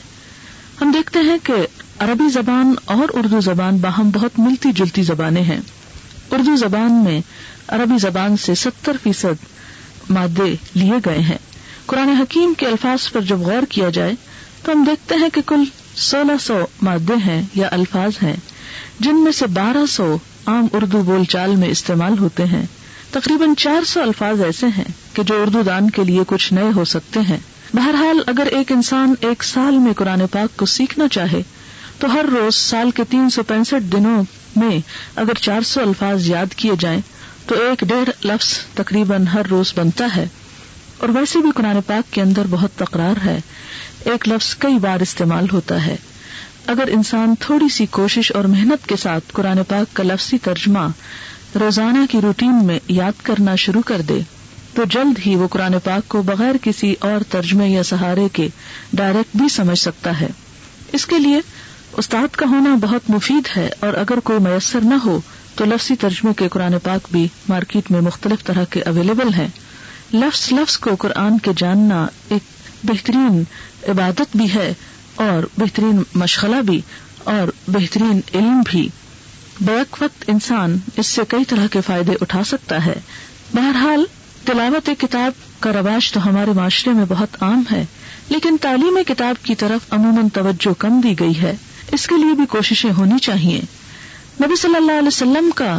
ہم 0.80 0.90
دیکھتے 0.90 1.18
ہیں 1.18 1.38
کہ 1.42 1.52
عربی 1.98 2.28
زبان 2.28 2.74
اور 2.84 3.08
اردو 3.14 3.40
زبان 3.40 3.76
باہم 3.76 4.10
بہت 4.10 4.38
ملتی 4.38 4.72
جلتی 4.72 5.02
زبانیں 5.02 5.42
ہیں۔ 5.42 5.60
اردو 6.30 6.56
زبان 6.56 6.92
میں 6.92 7.20
عربی 7.68 7.98
زبان 7.98 8.36
سے 8.36 8.54
ستر 8.54 8.96
فیصد 9.02 9.44
مادے 10.10 10.54
لیے 10.74 10.92
گئے 11.06 11.18
ہیں۔ 11.18 11.38
قرآن 11.86 12.08
حکیم 12.08 12.54
کے 12.58 12.66
الفاظ 12.66 13.12
پر 13.12 13.20
جب 13.20 13.38
غور 13.38 13.62
کیا 13.68 13.90
جائے 13.90 14.12
تو 14.62 14.72
ہم 14.72 14.84
دیکھتے 14.84 15.14
ہیں 15.14 15.28
کہ 15.28 15.40
کل 15.46 15.64
سولہ 15.96 16.38
سو 16.40 16.66
مادے 16.82 17.14
ہیں 17.26 17.42
یا 17.54 17.68
الفاظ 17.70 18.10
ہیں، 18.22 18.36
جن 19.00 19.16
میں 19.16 19.32
سے 19.32 19.46
بارہ 19.46 19.86
سو 19.86 20.16
عام 20.46 20.66
اردو 20.72 20.98
بول 20.98 21.24
چال 21.24 21.56
میں 21.56 21.68
استعمال 21.68 22.18
ہوتے 22.18 22.44
ہیں۔ 22.44 22.66
تقریباً 23.10 23.54
چار 23.54 23.84
سو 23.84 24.00
الفاظ 24.00 24.42
ایسے 24.42 24.66
ہیں 24.66 24.84
کہ 25.12 25.22
جو 25.22 25.42
اردو 25.42 25.62
دان 25.62 25.90
کے 25.90 26.04
لیے 26.04 26.20
کچھ 26.26 26.52
نئے 26.52 26.70
ہو 26.76 26.84
سکتے 26.84 27.20
ہیں۔ 27.20 27.38
بہرحال 27.74 28.18
اگر 28.26 28.46
ایک 28.46 28.72
انسان 28.72 29.14
ایک 29.20 29.44
سال 29.44 29.78
میں 29.78 29.92
قرآن 29.92 30.20
پاک 30.30 30.56
کو 30.56 30.66
سیکھنا 30.66 31.08
چاہے 31.08 31.42
تو 31.98 32.12
ہر 32.12 32.24
روز 32.24 32.54
سال 32.54 32.90
کے 32.90 33.02
تین 33.10 33.30
سو 33.30 33.42
پینسٹھ 33.42 33.92
دنوں 33.92 34.22
میں 34.56 34.78
اگر 35.16 35.34
چار 35.34 35.60
سو 35.60 35.80
الفاظ 35.80 36.28
یاد 36.28 36.54
کیے 36.54 36.72
جائیں 36.80 37.00
تو 37.46 37.54
ایک 37.54 37.80
ڈیڑھ 37.80 38.26
لفظ 38.26 38.58
تقریباً 38.74 39.26
ہر 39.26 39.42
روز 39.50 39.72
بنتا 39.76 40.16
ہے 40.16 40.28
اور 40.98 41.08
ویسے 41.08 41.38
بھی 41.38 41.50
قرآن 41.54 41.80
پاک 41.86 42.12
کے 42.12 42.22
اندر 42.22 42.42
بہت 42.50 42.70
تکرار 42.78 43.24
ہے۔ 43.24 43.40
ایک 44.04 44.28
لفظ 44.28 44.56
کئی 44.56 44.78
بار 44.78 45.00
استعمال 45.00 45.46
ہوتا 45.52 45.86
ہے۔ 45.86 45.96
اگر 46.66 46.84
انسان 46.88 47.34
تھوڑی 47.40 47.68
سی 47.68 47.86
کوشش 47.86 48.32
اور 48.34 48.44
محنت 48.44 48.88
کے 48.88 48.96
ساتھ 48.96 49.24
قرآن 49.32 49.58
پاک 49.68 49.96
کا 49.96 50.02
لفظی 50.02 50.38
ترجمہ 50.38 50.88
روزانہ 51.60 51.98
کی 52.10 52.20
روٹین 52.20 52.64
میں 52.64 52.78
یاد 52.88 53.12
کرنا 53.22 53.54
شروع 53.54 53.82
کر 53.86 54.00
دے، 54.00 54.20
تو 54.74 54.84
جلد 54.84 55.26
ہی 55.26 55.36
وہ 55.36 55.48
قرآن 55.48 55.74
پاک 55.84 56.08
کو 56.08 56.22
بغیر 56.22 56.52
کسی 56.62 56.94
اور 56.98 57.22
ترجمے 57.22 57.68
یا 57.68 57.82
سہارے 57.82 58.28
کے 58.32 58.48
ڈائریکٹ 58.92 59.36
بھی 59.36 59.48
سمجھ 59.48 59.78
سکتا 59.78 60.20
ہے۔ 60.20 60.28
اس 60.92 61.06
کے 61.06 61.18
لیے 61.18 61.40
استاد 61.96 62.34
کا 62.34 62.46
ہونا 62.46 62.74
بہت 62.80 63.10
مفید 63.10 63.56
ہے 63.56 63.70
اور 63.80 63.94
اگر 63.94 64.20
کوئی 64.20 64.38
میسر 64.38 64.80
نہ 64.80 64.94
ہو 65.04 65.20
تو 65.54 65.64
لفظی 65.64 65.96
ترجمے 65.96 66.32
کے 66.36 66.48
قرآن 66.48 66.78
پاک 66.82 67.08
بھی 67.12 67.28
مارکیٹ 67.48 67.90
میں 67.90 68.00
مختلف 68.00 68.44
طرح 68.44 68.64
کے 68.64 68.82
اویلیبل 68.82 69.34
ہیں۔ 69.34 69.48
لفظ 70.12 70.52
لفظ 70.52 70.78
کو 70.78 70.96
قرآن 70.98 71.38
کے 71.38 71.50
جاننا 71.56 72.06
ایک 72.28 72.42
بہترین 72.84 73.42
عبادت 73.88 74.36
بھی 74.36 74.54
ہے 74.54 74.74
اور 75.14 75.46
بہترین 75.58 76.02
مشغلہ 76.14 76.62
بھی 76.62 76.80
اور 77.24 77.50
بہترین 77.68 78.20
علم 78.34 78.62
بھی۔ 78.66 78.88
بیک 79.60 79.96
وقت 80.00 80.24
انسان 80.26 80.78
اس 80.96 81.06
سے 81.06 81.22
کئی 81.28 81.44
طرح 81.44 81.66
کے 81.66 81.80
فائدے 81.80 82.12
اٹھا 82.20 82.44
سکتا 82.44 82.86
ہے۔ 82.86 83.00
بہرحال، 83.54 84.04
تلاوت 84.44 84.90
کتاب 84.98 85.32
کا 85.60 85.72
رواج 85.72 86.12
تو 86.12 86.28
ہمارے 86.28 86.50
معاشرے 86.50 86.92
میں 86.92 87.04
بہت 87.08 87.42
عام 87.42 87.62
ہے، 87.72 87.84
لیکن 88.28 88.56
تعلیم 88.60 88.98
کتاب 89.06 89.44
کی 89.44 89.54
طرف 89.54 89.92
عموماً 89.92 90.28
توجہ 90.28 90.80
کم 90.80 91.00
دی 91.00 91.20
گئی 91.20 91.42
ہے۔ 91.42 91.56
اس 91.92 92.06
کے 92.06 92.14
لیے 92.16 92.32
بھی 92.32 92.46
کوششیں 92.46 92.92
ہونی 92.92 93.18
چاہیے۔ 93.18 93.60
نبی 94.44 94.56
صلی 94.56 94.76
اللہ 94.76 94.92
علیہ 94.92 95.06
وسلم 95.06 95.50
کا 95.54 95.78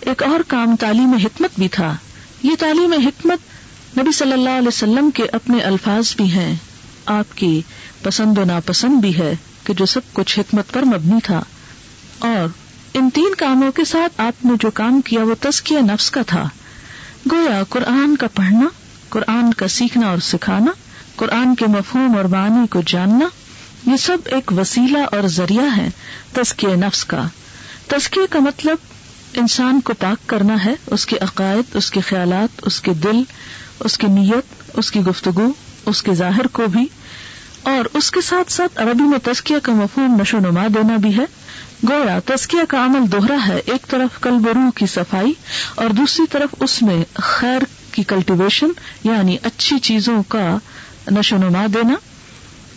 ایک 0.00 0.22
اور 0.22 0.40
کام 0.48 0.76
تعلیم 0.76 1.12
حکمت 1.24 1.50
بھی 1.58 1.68
تھا۔ 1.68 1.96
یہ 2.42 2.50
تعلیم 2.58 2.92
حکمت 2.92 3.38
نبی 3.98 4.12
صلی 4.12 4.32
اللہ 4.32 4.50
علیہ 4.50 4.68
وسلم 4.68 5.10
کے 5.10 5.22
اپنے 5.32 5.60
الفاظ 5.60 6.16
بھی 6.16 6.32
ہیں۔ 6.32 6.54
آپ 7.06 7.36
کی 7.36 7.62
پسند 8.02 8.38
و 8.38 8.44
ناپسند 8.44 9.00
بھی 9.00 9.18
ہے 9.18 9.34
کہ 9.64 9.74
جو 9.74 9.86
سب 9.86 10.00
کچھ 10.12 10.38
حکمت 10.38 10.72
پر 10.72 10.84
مبنی 10.84 11.18
تھا۔ 11.24 11.42
اور 12.18 12.48
ان 12.94 13.10
تین 13.10 13.34
کاموں 13.38 13.72
کے 13.72 13.84
ساتھ 13.84 14.20
آپ 14.20 14.44
نے 14.44 14.52
جو 14.60 14.70
کام 14.70 15.00
کیا 15.00 15.24
وہ 15.24 15.34
تسکیہ 15.40 15.78
نفس 15.78 16.10
کا 16.10 16.22
تھا۔ 16.22 16.48
گویا 17.32 17.62
قرآن 17.68 18.16
کا 18.16 18.26
پڑھنا، 18.34 18.68
قرآن 19.08 19.52
کا 19.52 19.68
سیکھنا 19.68 20.06
اور 20.06 20.18
سکھانا، 20.18 20.70
قرآن 21.16 21.54
کے 21.54 21.66
مفہوم 21.66 22.16
اور 22.16 22.24
بانی 22.24 22.66
کو 22.66 22.80
جاننا 22.86 23.28
یہ 23.86 23.96
سب 23.96 24.18
ایک 24.24 24.52
وسیلہ 24.52 24.98
اور 24.98 25.28
ذریعہ 25.28 25.76
ہے 25.76 25.88
تسکیہ 26.32 26.68
نفس 26.68 27.04
کا۔ 27.04 27.24
تسکیہ 27.86 28.32
کا 28.32 28.38
مطلب 28.38 28.76
انسان 29.34 29.80
کو 29.80 29.92
پاک 29.98 30.28
کرنا 30.28 30.64
ہے، 30.64 30.74
اس 30.86 31.06
کے 31.06 31.16
عقائد، 31.16 31.76
اس 31.76 31.90
کے 31.90 32.00
خیالات، 32.00 32.60
اس 32.62 32.80
کے 32.80 32.94
دل، 32.94 33.22
اس 33.80 33.98
کی 33.98 34.06
نیت، 34.06 34.70
اس 34.74 34.90
کی 34.90 35.00
گفتگو، 35.00 35.52
اس 35.86 36.02
کے 36.02 36.14
ظاہر 36.14 36.46
کو 36.46 36.66
بھی۔ 36.66 36.86
اور 37.62 37.96
اس 37.96 38.10
کے 38.10 38.20
ساتھ 38.20 38.52
ساتھ 38.52 38.78
عربی 38.78 39.02
میں 39.02 39.18
تسکیہ 39.22 39.56
کا 39.62 39.72
مفہوم 39.72 40.18
نشو 40.20 40.38
نما 40.38 40.66
دینا 40.74 40.96
بھی 40.96 41.16
ہے۔ 41.16 41.24
گویا 41.88 42.18
تسکیہ 42.24 42.64
کا 42.68 42.84
عمل 42.84 43.12
دوہرا 43.12 43.36
ہے، 43.48 43.60
ایک 43.64 43.88
طرف 43.88 44.20
کل 44.20 44.34
روح 44.44 44.70
کی 44.74 44.86
صفائی 44.86 45.32
اور 45.74 45.88
دوسری 45.88 46.26
طرف 46.30 46.54
اس 46.60 46.82
میں 46.82 47.04
خیر 47.14 47.62
کی 47.92 48.02
کلٹیویشن 48.02 48.68
یعنی 49.04 49.36
اچھی 49.42 49.78
چیزوں 49.78 50.22
کا 50.22 50.56
نشو 51.10 51.36
نما 51.36 51.66
دینا۔ 51.74 51.94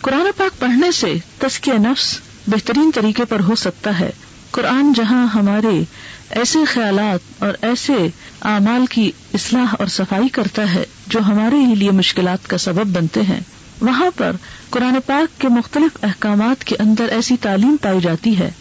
قرآن 0.01 0.27
پاک 0.37 0.59
پڑھنے 0.59 0.91
سے 0.91 1.13
تسکیہ 1.39 1.73
نفس 1.73 2.19
بہترین 2.47 2.91
طریقے 2.95 3.25
پر 3.25 3.39
ہو 3.39 3.55
سکتا 3.55 3.99
ہے۔ 3.99 4.09
قرآن 4.51 4.93
جہاں 4.93 5.25
ہمارے 5.27 5.83
ایسے 6.29 6.65
خیالات 6.65 7.43
اور 7.43 7.53
ایسے 7.61 7.93
اعمال 8.41 8.85
کی 8.85 9.11
اصلاح 9.33 9.75
اور 9.79 9.87
صفائی 9.87 10.29
کرتا 10.29 10.73
ہے 10.73 10.83
جو 11.07 11.19
ہمارے 11.19 11.55
ہی 11.55 11.75
لیے 11.75 11.91
مشکلات 11.91 12.47
کا 12.47 12.57
سبب 12.57 12.87
بنتے 12.87 13.21
ہیں، 13.21 13.39
وہاں 13.81 14.09
پر 14.15 14.35
قرآن 14.69 14.95
پاک 15.05 15.41
کے 15.41 15.47
مختلف 15.47 15.97
احکامات 16.03 16.63
کے 16.63 16.75
اندر 16.79 17.09
ایسی 17.09 17.37
تعلیم 17.41 17.75
پائی 17.81 18.01
جاتی 18.01 18.39
ہے 18.39 18.51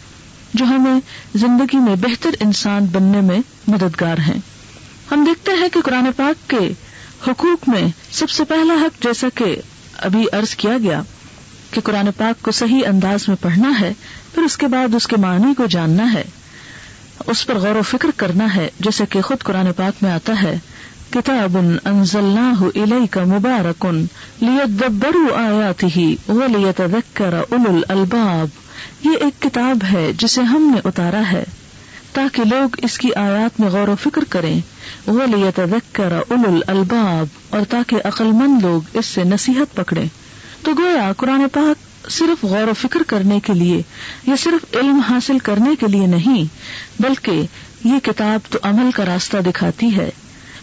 جو 0.53 0.65
ہمیں 0.65 0.99
زندگی 1.35 1.77
میں 1.77 1.95
بہتر 1.95 2.29
انسان 2.39 2.85
بننے 2.85 3.21
میں 3.21 3.39
مددگار 3.67 4.17
ہیں۔ 4.17 4.39
ہم 5.11 5.23
دیکھتے 5.23 5.51
ہیں 5.51 5.69
کہ 5.69 5.81
قرآن 5.81 6.05
پاک 6.15 6.49
کے 6.49 6.73
حقوق 7.27 7.69
میں 7.69 7.87
سب 8.11 8.29
سے 8.29 8.43
پہلا 8.43 8.73
حق 8.73 9.03
جیسا 9.03 9.27
کہ 9.35 9.55
ابھی 9.97 10.25
عرض 10.31 10.55
کیا 10.55 10.77
گیا 10.83 11.01
کہ 11.71 11.81
قرآن 11.81 12.09
پاک 12.17 12.43
کو 12.43 12.51
صحیح 12.51 12.81
انداز 12.87 13.27
میں 13.27 13.37
پڑھنا 13.41 13.79
ہے، 13.79 13.93
پھر 14.35 14.43
اس 14.43 14.57
کے 14.57 14.67
بعد 14.67 14.95
اس 14.95 15.07
کے 15.07 15.15
معنی 15.17 15.53
کو 15.57 15.65
جاننا 15.65 16.13
ہے۔ 16.13 16.23
اس 17.27 17.45
پر 17.47 17.55
غور 17.55 17.75
و 17.75 17.81
فکر 17.81 18.09
کرنا 18.17 18.55
ہے، 18.55 18.69
جیسے 18.79 19.03
کہ 19.09 19.21
خود 19.21 19.37
قرآن 19.43 19.73
پاک 19.75 20.03
میں 20.03 20.11
آتا 20.11 20.33
ہے، 20.43 20.57
کتاب 21.09 21.57
انزلناہ 21.85 22.63
الیک 22.63 23.17
مبارکن 23.17 24.05
لیدبروا 24.41 25.41
آیاتہ 25.41 26.31
ولیتذکر 26.31 27.33
اولو 27.33 27.75
الالباب۔ 27.75 28.47
یہ 29.05 29.11
ایک 29.21 29.41
کتاب 29.41 29.77
ہے 29.93 30.11
جسے 30.17 30.41
ہم 30.41 30.71
نے 30.75 30.81
اتارا 30.83 31.21
ہے۔ 31.31 31.43
تاکہ 32.13 32.43
لوگ 32.43 32.69
اس 32.77 32.97
کی 32.97 33.13
آیات 33.13 33.59
میں 33.59 33.69
غور 33.69 33.87
و 33.87 33.95
فکر 34.03 34.21
کریں۔ 34.29 34.59
وہ 35.07 35.25
لیتذکر 35.25 36.11
اولو 36.11 36.55
الالباب۔ 36.55 37.25
اور 37.49 37.61
تاکہ 37.69 37.97
عقل 38.03 38.25
مند 38.25 38.61
لوگ 38.61 38.81
اس 38.93 39.05
سے 39.05 39.23
نصیحت 39.23 39.75
پکڑے 39.75 40.03
تو 40.63 40.71
گویا 40.77 41.11
قرآن 41.17 41.45
پاک 41.53 42.09
صرف 42.11 42.43
غور 42.43 42.67
و 42.67 42.73
فکر 42.73 42.99
کرنے 43.07 43.39
کے 43.39 43.53
لیے 43.53 43.81
یا 44.27 44.35
صرف 44.39 44.75
علم 44.75 44.99
حاصل 44.99 45.39
کرنے 45.39 45.75
کے 45.79 45.87
لیے 45.87 46.07
نہیں، 46.07 46.43
بلکہ 46.99 47.45
یہ 47.83 47.99
کتاب 48.03 48.51
تو 48.51 48.59
عمل 48.63 48.91
کا 48.91 49.05
راستہ 49.05 49.37
دکھاتی 49.37 49.95
ہے۔ 49.95 50.09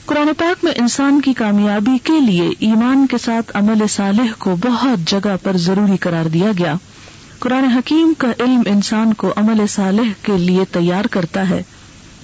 قرآن 0.07 0.28
پاک 0.38 0.64
میں 0.64 0.73
انسان 0.76 1.21
کی 1.21 1.33
کامیابی 1.33 1.99
کے 2.02 2.21
لیے 2.21 2.49
ایمان 2.59 3.07
کے 3.07 3.19
ساتھ 3.19 3.50
عمل 3.55 3.87
صالح 3.90 4.33
کو 4.38 4.57
بہت 4.57 5.11
جگہ 5.11 5.37
پر 5.43 5.57
ضروری 5.57 5.97
قرار 5.97 6.25
دیا 6.25 6.50
گیا۔ 6.59 6.75
قرآن 7.38 7.64
حکیم 7.64 8.12
کا 8.19 8.28
علم 8.38 8.62
انسان 8.67 9.14
کو 9.14 9.33
عمل 9.37 9.67
صالح 9.67 10.12
کے 10.23 10.38
لیے 10.38 10.64
تیار 10.71 11.05
کرتا 11.05 11.50
ہے۔ 11.50 11.62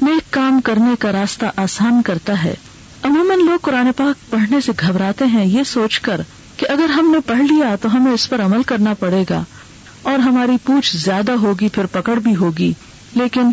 نیک 0.02 0.32
کام 0.32 0.60
کرنے 0.60 0.94
کا 0.98 1.12
راستہ 1.12 1.46
آسان 1.56 2.02
کرتا 2.02 2.44
ہے۔ 2.44 2.54
عموماً 3.02 3.38
لوگ 3.38 3.58
قرآن 3.62 3.90
پاک 3.96 4.30
پڑھنے 4.30 4.60
سے 4.60 4.72
گھبراتے 4.80 5.24
ہیں، 5.24 5.46
یہ 5.46 5.62
سوچ 5.62 6.00
کر 6.00 6.20
کہ 6.56 6.66
اگر 6.68 6.88
ہم 6.90 7.10
نے 7.10 7.18
پڑھ 7.26 7.52
لیا 7.52 7.76
تو 7.76 7.96
ہمیں 7.96 8.12
اس 8.12 8.30
پر 8.30 8.42
عمل 8.42 8.62
کرنا 8.62 8.94
پڑے 8.94 9.24
گا 9.30 9.44
اور 10.02 10.18
ہماری 10.18 10.56
پوچھ 10.64 10.96
زیادہ 10.96 11.32
ہوگی 11.32 11.68
پھر 11.68 11.86
پکڑ 11.86 12.18
بھی 12.18 12.36
ہوگی۔ 12.36 12.72
لیکن 13.14 13.50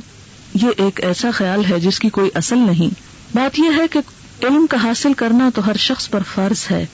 یہ 0.54 0.70
ایک 0.78 1.04
ایسا 1.04 1.32
خیال 1.32 1.66
ہے 1.66 1.80
جس 1.80 2.00
کی 2.00 2.10
کوئی 2.10 2.30
اصل 2.34 2.58
نہیں۔ 2.58 2.94
بات 3.36 3.60
یہ 3.60 3.70
ہے 3.78 3.88
کہ 3.88 4.00
علم 4.44 4.68
کا 4.68 4.84
حاصل 4.84 5.14
کرنا 5.14 5.50
تو 5.56 5.68
ہر 5.68 5.76
شخص 5.76 6.10
پر 6.10 6.20
فرض 6.36 6.72
ہے۔ 6.72 6.86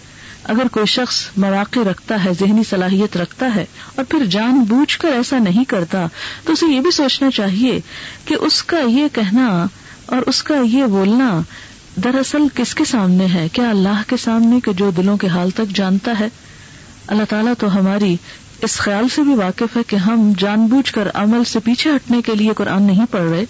اگر 0.44 0.68
کوئی 0.72 0.86
شخص 0.86 1.26
مواقع 1.38 1.80
رکھتا 1.80 2.26
ہے، 2.26 2.30
ذہنی 2.40 2.62
صلاحیت 2.70 3.18
رکھتا 3.18 3.56
ہے 3.56 3.66
اور 3.96 4.06
پھر 4.06 4.26
جان 4.26 4.60
بوجھ 4.60 4.98
کر 4.98 5.08
ایسا 5.08 5.38
نہیں 5.38 5.64
کرتا، 5.64 6.06
تو 6.44 6.54
اسے 6.54 6.66
یہ 6.66 6.80
بھی 6.80 6.92
سوچنا 6.92 7.32
چاہیے 7.32 7.80
کہ 8.26 8.36
اس 8.40 8.64
کا 8.64 8.80
یہ 8.80 9.08
کہنا 9.14 9.66
اور 10.06 10.18
اس 10.26 10.44
کا 10.44 10.56
یہ 10.56 10.86
بولنا 10.86 11.40
دراصل 12.04 12.44
کس 12.56 12.75
کے 12.75 12.86
سامنے 12.86 13.25
ہے؟ 13.34 13.48
کیا 13.54 13.70
اللہ 13.70 14.01
کے 14.08 14.18
سامنے 14.18 14.60
کے 14.60 14.74
جو 14.74 14.92
دلوں 14.92 15.18
کے 15.18 15.27
حال 15.27 15.50
تک 15.50 15.75
جانتا 15.75 16.13
ہے؟ 16.20 16.27
اللہ 17.08 17.24
تعالیٰ 17.30 17.54
تو 17.60 17.80
ہماری 17.80 18.16
اس 18.62 18.77
خیال 18.77 19.08
سے 19.16 19.22
بھی 19.22 19.36
واقف 19.36 19.77
ہے 19.77 19.82
کہ 19.88 19.96
ہم 19.96 20.34
جان 20.38 20.68
بوجھ 20.68 20.94
کر 20.94 21.08
عمل 21.13 21.44
سے 21.44 21.60
پیچھے 21.60 21.92
ہٹنے 21.92 22.22
کے 22.22 22.36
لیے 22.36 22.51
قرآن 22.56 22.84
نہیں 22.84 23.06
پڑھ 23.12 23.30
رہے۔ 23.30 23.46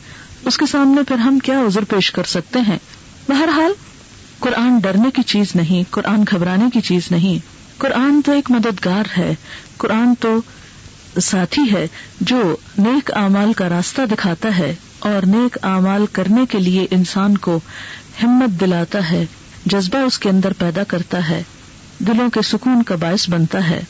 اس 0.46 0.58
کے 0.58 0.66
سامنے 0.66 1.04
پھر 1.04 1.16
ہم 1.16 1.40
کیا 1.40 1.60
عذر 1.60 1.84
پیش 1.84 2.12
کر 2.12 2.24
سکتے 2.24 2.60
ہیں؟ 2.60 2.78
بہرحال، 3.30 3.72
قرآن 4.40 4.78
ڈرنے 4.78 5.12
کی 5.14 5.22
چیز 5.22 5.56
نہیں، 5.56 5.84
قرآن 5.92 6.24
گھبرانے 6.32 6.66
کی 6.74 6.82
چیز 6.82 7.02
نہیں۔ 7.12 7.46
قرآن 7.78 8.22
تو 8.26 8.32
ایک 8.32 8.52
مددگار 8.52 9.04
ہے۔ 9.18 9.36
قرآن 9.78 10.14
تو 10.20 10.42
ساتھی 11.22 11.72
ہے 11.72 11.88
جو 12.22 12.56
نیک 12.78 13.12
اعمال 13.14 13.54
کا 13.54 13.70
راستہ 13.70 14.02
دکھاتا 14.12 14.58
ہے 14.58 14.76
اور 15.00 15.26
نیک 15.26 15.58
اعمال 15.64 16.06
کرنے 16.12 16.46
کے 16.50 16.60
لیے 16.60 16.88
انسان 16.92 17.38
کو 17.38 17.60
ہمت 18.24 18.60
دلاتا 18.62 19.00
ہے، 19.12 19.26
جذبہ 19.66 19.98
اس 19.98 20.20
کے 20.20 20.30
اندر 20.30 20.54
پیدا 20.58 20.84
کرتا 20.84 21.30
ہے، 21.30 21.42
دلوں 22.00 22.30
کے 22.30 22.42
سکون 22.42 22.84
کا 22.84 22.96
باعث 22.96 23.30
بنتا 23.30 23.70
ہے۔ 23.70 23.82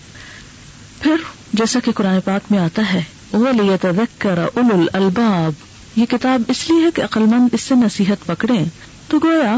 پھر 1.02 1.16
جیسا 1.54 1.80
کہ 1.86 1.92
قرآن 1.92 2.20
پاک 2.26 2.52
میں 2.52 2.60
آتا 2.60 2.82
ہے 2.94 3.02
اول 3.32 4.88
الباب 4.94 5.66
یہ 5.96 6.06
کتاب 6.06 6.42
اس 6.48 6.70
لیے 6.70 6.86
ہے 6.86 6.92
کہ 6.96 7.02
عقلمند 7.02 7.54
اس 7.54 7.62
سے 7.62 7.76
نصیحت 7.76 8.26
پکڑے 8.26 8.64
تو 9.08 9.20
گویا 9.24 9.58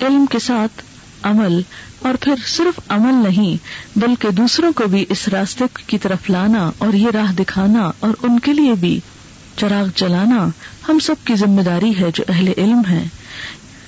علم 0.00 0.24
کے 0.30 0.38
ساتھ 0.38 0.82
عمل، 1.22 1.60
اور 1.98 2.14
پھر 2.20 2.34
صرف 2.46 2.80
عمل 2.88 3.14
نہیں، 3.14 3.56
بلکہ 3.98 4.30
دوسروں 4.30 4.72
کو 4.72 4.86
بھی 4.86 5.04
اس 5.08 5.28
راستے 5.28 5.64
کی 5.86 5.98
طرف 5.98 6.30
لانا 6.30 6.70
اور 6.78 6.92
یہ 6.92 7.10
راہ 7.14 7.32
دکھانا 7.32 7.90
اور 7.98 8.14
ان 8.22 8.38
کے 8.38 8.52
لیے 8.52 8.74
بھی 8.80 8.98
چراغ 9.56 9.86
جلانا 9.96 10.46
ہم 10.88 10.98
سب 10.98 11.14
کی 11.24 11.34
ذمہ 11.34 11.62
داری 11.62 11.92
ہے 12.00 12.10
جو 12.14 12.24
اہل 12.28 12.52
علم 12.56 12.82
ہے 12.90 13.04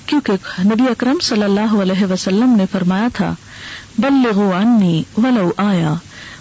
کیونکہ 0.05 0.33
نبی 0.65 0.83
اکرم 0.89 1.19
صلی 1.21 1.43
اللہ 1.43 1.81
علیہ 1.81 2.05
وسلم 2.05 2.55
نے 2.57 2.65
فرمایا 2.71 3.07
تھا، 3.13 3.35
بلغوا 3.97 4.61
انی 4.61 5.03
ولو 5.17 5.51
آیا، 5.57 5.93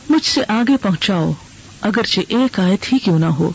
مجھ 0.09 0.27
سے 0.27 0.41
آگے 0.49 0.77
پہنچاؤ، 0.77 1.33
اگرچہ 1.81 2.21
ایک 2.29 2.61
آیت 2.61 2.93
ہی 2.93 2.99
کیوں 2.99 3.19
نہ 3.19 3.27
ہو۔ 3.27 3.51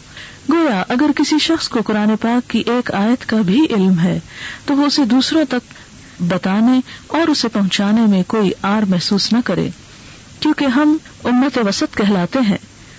گویا 0.51 0.83
اگر 0.89 1.11
کسی 1.15 1.39
شخص 1.39 1.69
کو 1.69 1.79
قرآن 1.81 2.15
پاک 2.21 2.49
کی 2.49 2.63
ایک 2.65 2.93
آیت 2.93 3.29
کا 3.29 3.37
بھی 3.45 3.65
علم 3.69 3.99
ہے، 3.99 4.19
تو 4.65 4.75
وہ 4.75 4.85
اسے 4.85 5.05
دوسروں 5.05 5.45
تک 5.49 5.73
بتانے 6.21 6.79
اور 7.07 7.27
اسے 7.27 7.47
پہنچانے 7.47 8.01
میں 8.01 8.23
کوئی 8.27 8.51
آر 8.61 8.83
محسوس 8.83 9.33
نہ 9.33 9.37
کرے۔ 9.45 9.69
کیونکہ 10.39 10.65
ہم 10.65 10.97
امت 11.23 11.59
وسط 11.67 11.97
کہلاتے 11.97 12.39
ہیں۔ 12.39 12.57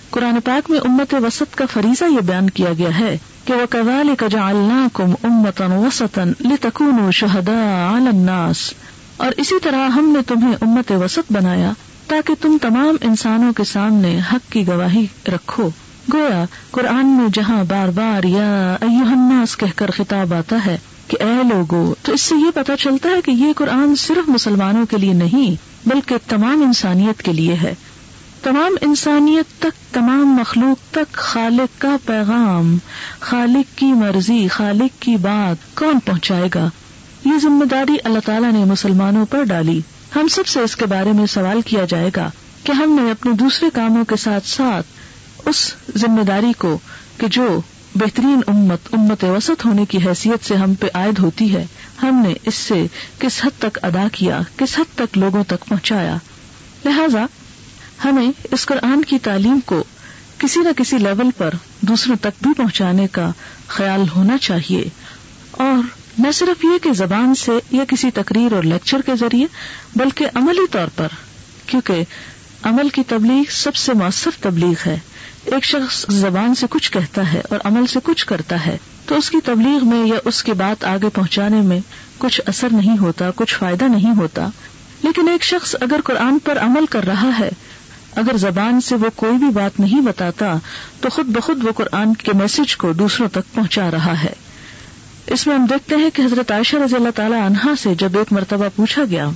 قرآن 0.09 0.39
پاک 0.45 0.69
میں 0.69 0.79
امت 0.79 1.13
وسط 1.13 1.55
کا 1.55 1.65
فریضہ 1.73 2.05
یہ 2.05 2.19
بیان 2.19 2.49
کیا 2.49 2.69
گیا 2.77 2.99
ہے 2.99 3.17
کہ 3.45 3.53
وہ 3.53 3.65
قوال 3.69 4.09
کا 4.17 4.87
کم 4.93 5.11
امتن 5.23 5.71
وسطن 5.71 6.33
لتکون 6.39 7.11
شہدا 7.11 7.91
الناس۔ 7.95 8.73
اور 9.17 9.31
اسی 9.37 9.55
طرح 9.63 9.87
ہم 9.87 10.09
نے 10.09 10.19
تمہیں 10.27 10.53
امت 10.61 10.91
وسط 10.91 11.33
بنایا 11.33 11.71
تاکہ 12.07 12.33
تم 12.41 12.57
تمام 12.61 12.95
انسانوں 13.01 13.53
کے 13.53 13.63
سامنے 13.63 14.19
حق 14.33 14.51
کی 14.51 14.67
گواہی 14.67 15.05
رکھو۔ 15.27 15.69
گویا 16.13 16.45
قرآن 16.71 17.05
میں 17.05 17.27
جہاں 17.33 17.63
بار 17.63 17.87
بار 17.87 18.23
یا 18.23 18.77
الناس 18.81 19.57
کہہ 19.57 19.67
کر 19.75 19.91
خطاب 19.91 20.33
آتا 20.33 20.65
ہے 20.65 20.77
کہ 21.07 21.17
اے 21.23 21.43
لوگو، 21.49 21.95
تو 22.01 22.13
اس 22.13 22.21
سے 22.21 22.35
یہ 22.35 22.51
پتا 22.55 22.77
چلتا 22.77 23.09
ہے 23.09 23.21
کہ 23.21 23.31
یہ 23.31 23.53
قرآن 23.55 23.95
صرف 23.95 24.29
مسلمانوں 24.29 24.85
کے 24.85 24.97
لیے 24.97 25.13
نہیں، 25.13 25.55
بلکہ 25.89 26.15
تمام 26.27 26.61
انسانیت 26.61 27.23
کے 27.23 27.33
لیے 27.33 27.53
ہے۔ 27.53 27.75
تمام 28.41 28.75
انسانیت 28.81 29.61
تک، 29.61 29.93
تمام 29.93 30.27
مخلوق 30.27 30.91
تک 30.91 31.13
خالق 31.13 31.81
کا 31.81 31.97
پیغام، 32.05 32.77
خالق 33.19 33.77
کی 33.77 33.85
مرضی، 33.85 34.47
خالق 34.47 35.01
کی 35.01 35.15
بات 35.15 35.77
کون 35.77 35.99
پہنچائے 35.99 36.49
گا؟ 36.55 36.69
یہ 37.25 37.31
ذمہ 37.41 37.65
داری 37.65 37.95
اللہ 38.03 38.19
تعالیٰ 38.25 38.51
نے 38.51 38.65
مسلمانوں 38.65 39.25
پر 39.25 39.43
ڈالی۔ 39.43 39.79
ہم 40.15 40.27
سب 40.27 40.47
سے 40.47 40.59
اس 40.59 40.75
کے 40.75 40.85
بارے 40.85 41.11
میں 41.11 41.25
سوال 41.25 41.61
کیا 41.61 41.85
جائے 41.85 42.09
گا 42.15 42.29
کہ 42.63 42.71
ہم 42.71 42.99
نے 43.01 43.11
اپنے 43.11 43.31
دوسرے 43.31 43.69
کاموں 43.73 44.03
کے 44.05 44.15
ساتھ 44.15 44.47
ساتھ 44.47 44.87
اس 45.47 45.75
ذمہ 45.97 46.21
داری 46.21 46.53
کو 46.57 46.77
کہ 47.17 47.27
جو 47.27 47.61
بہترین 47.95 48.41
امت 48.47 48.79
امت 48.91 49.23
وسط 49.23 49.65
ہونے 49.65 49.85
کی 49.85 49.97
حیثیت 49.97 50.47
سے 50.47 50.55
ہم 50.55 50.73
پہ 50.73 50.87
عائد 50.93 51.19
ہوتی 51.19 51.53
ہے، 51.53 51.65
ہم 52.03 52.23
نے 52.27 52.33
اس 52.43 52.55
سے 52.55 52.85
کس 53.19 53.45
حد 53.45 53.61
تک 53.61 53.79
ادا 53.81 54.07
کیا، 54.11 54.41
کس 54.57 54.79
حد 54.79 54.95
تک 54.95 55.17
لوگوں 55.17 55.43
تک 55.43 55.65
پہنچایا؟ 55.67 56.17
لہذا 56.85 57.25
ہمیں 58.05 58.31
اس 58.51 58.65
قرآن 58.65 59.05
کی 59.05 59.19
تعلیم 59.19 59.59
کو 59.65 59.83
کسی 60.37 60.59
نہ 60.59 60.69
کسی 60.77 60.97
لیول 60.97 61.29
پر 61.37 61.49
دوسروں 61.81 62.15
تک 62.15 62.43
بھی 62.43 62.53
پہنچانے 62.57 63.07
کا 63.07 63.31
خیال 63.67 64.03
ہونا 64.15 64.37
چاہیے۔ 64.37 64.89
اور 65.51 66.01
نہ 66.19 66.31
صرف 66.31 66.65
یہ 66.65 66.83
کہ 66.83 66.93
زبان 66.93 67.35
سے 67.35 67.51
یا 67.71 67.85
کسی 67.87 68.11
تقریر 68.11 68.53
اور 68.53 68.63
لیکچر 68.63 69.01
کے 69.01 69.15
ذریعے، 69.15 69.47
بلکہ 69.95 70.25
عملی 70.33 70.67
طور 70.71 70.87
پر، 70.95 71.07
کیونکہ 71.65 72.03
عمل 72.63 72.89
کی 72.89 73.01
تبلیغ 73.07 73.43
سب 73.49 73.75
سے 73.75 73.93
مؤثر 73.93 74.29
تبلیغ 74.41 74.73
ہے۔ 74.85 74.99
ایک 75.45 75.65
شخص 75.65 76.05
زبان 76.09 76.55
سے 76.55 76.67
کچھ 76.69 76.91
کہتا 76.91 77.33
ہے 77.33 77.41
اور 77.49 77.59
عمل 77.63 77.85
سے 77.85 77.99
کچھ 78.03 78.25
کرتا 78.25 78.65
ہے، 78.65 78.77
تو 79.05 79.17
اس 79.17 79.31
کی 79.31 79.37
تبلیغ 79.45 79.87
میں 79.87 80.05
یا 80.05 80.15
اس 80.25 80.43
کی 80.43 80.53
بات 80.53 80.83
آگے 80.83 81.09
پہنچانے 81.09 81.61
میں 81.61 81.79
کچھ 82.17 82.41
اثر 82.45 82.67
نہیں 82.71 82.97
ہوتا، 82.97 83.29
کچھ 83.35 83.55
فائدہ 83.55 83.83
نہیں 83.83 84.13
ہوتا۔ 84.17 84.47
لیکن 85.03 85.29
ایک 85.29 85.43
شخص 85.43 85.75
اگر 85.81 85.99
قرآن 86.05 86.39
پر 86.39 86.57
عمل 86.59 86.85
کر 86.85 87.03
رہا 87.03 87.31
ہے 87.39 87.49
اگر 88.15 88.37
زبان 88.37 88.81
سے 88.81 88.95
وہ 88.95 89.09
کوئی 89.15 89.37
بھی 89.37 89.49
بات 89.49 89.79
نہیں 89.79 90.01
بتاتا، 90.01 90.55
تو 91.01 91.09
خود 91.09 91.25
بخود 91.25 91.63
وہ 91.63 91.71
قرآن 91.71 92.13
کے 92.13 92.31
میسج 92.33 92.77
کو 92.77 92.93
دوسروں 92.93 93.29
تک 93.29 93.55
پہنچا 93.55 93.91
رہا 93.91 94.23
ہے۔ 94.23 94.33
اس 95.27 95.47
میں 95.47 95.55
ہم 95.55 95.65
دیکھتے 95.65 95.95
ہیں 95.95 96.09
کہ 96.13 96.21
حضرت 96.21 96.51
عائشہ 96.51 96.75
رضی 96.75 96.95
اللہ 96.95 97.09
تعالی 97.15 97.35
عنہا 97.35 97.73
سے 97.81 97.95
جب 97.95 98.17
ایک 98.17 98.33
مرتبہ 98.33 98.69
پوچھا 98.75 99.03
گیا 99.09 99.29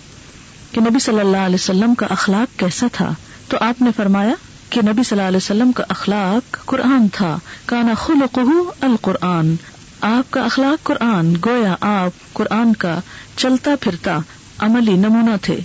کہ 0.72 0.82
نبی 0.82 1.00
صلی 1.00 1.20
اللہ 1.20 1.38
علیہ 1.38 1.56
وسلم 1.56 1.96
کا 1.96 2.08
اخلاق 2.10 2.60
کیسا 2.60 2.88
تھا، 2.92 3.14
تو 3.48 3.58
آپ 3.62 3.82
نے 3.82 3.90
فرمایا 3.96 4.34
کہ 4.70 4.82
نبی 4.82 5.04
صلی 5.04 5.18
اللہ 5.18 5.28
علیہ 5.28 5.38
وسلم 5.38 5.72
کا 5.72 5.84
اخلاق 5.90 6.66
قرآن 6.66 7.08
تھا۔ 7.08 7.40
کانا 7.66 7.94
خلقہ 7.94 8.40
القرآن۔ 8.82 9.56
آپ 10.02 10.32
کا 10.32 10.42
اخلاق 10.42 10.84
قرآن، 10.84 11.36
گویا 11.46 11.76
آپ 11.82 12.34
قرآن 12.34 12.74
کا 12.74 13.00
چلتا 13.36 13.72
پھرتا 13.82 14.18
عملی 14.58 14.94
نمونہ 14.94 15.36
تھے۔ 15.42 15.60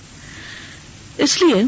اس 1.19 1.43
لیے 1.43 1.63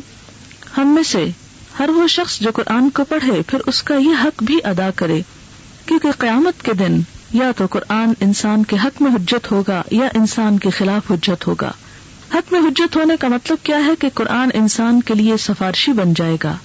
ہم 0.78 0.88
میں 0.88 1.02
سے 1.02 1.30
ہر 1.78 1.88
وہ 1.88 2.06
شخص 2.06 2.40
جو 2.40 2.50
قرآن 2.54 2.90
کو 2.90 3.04
پڑھے، 3.04 3.42
پھر 3.46 3.58
اس 3.66 3.82
کا 3.82 3.94
یہ 3.94 4.14
حق 4.24 4.42
بھی 4.42 4.58
ادا 4.64 4.90
کرے۔ 4.90 5.20
کیونکہ 5.86 6.10
قیامت 6.18 6.62
کے 6.62 6.72
دن 6.72 7.00
یا 7.32 7.50
تو 7.56 7.66
قرآن 7.66 8.12
انسان 8.20 8.64
کے 8.64 8.76
حق 8.84 9.02
میں 9.02 9.10
حجت 9.10 9.52
ہوگا 9.52 9.82
یا 9.90 10.06
انسان 10.14 10.58
کے 10.58 10.70
خلاف 10.70 11.10
حجت 11.10 11.46
ہوگا۔ 11.46 11.72
حق 12.34 12.52
میں 12.52 12.60
حجت 12.60 12.96
ہونے 12.96 13.14
کا 13.20 13.28
مطلب 13.28 13.58
کیا 13.62 13.84
ہے 13.84 13.90
کہ 13.98 14.08
قرآن 14.14 14.48
انسان 14.54 15.00
کے 15.00 15.14
لیے 15.14 15.36
سفارشی 15.36 15.92
بن 15.92 16.14
جائے 16.14 16.36
گا۔ 16.44 16.56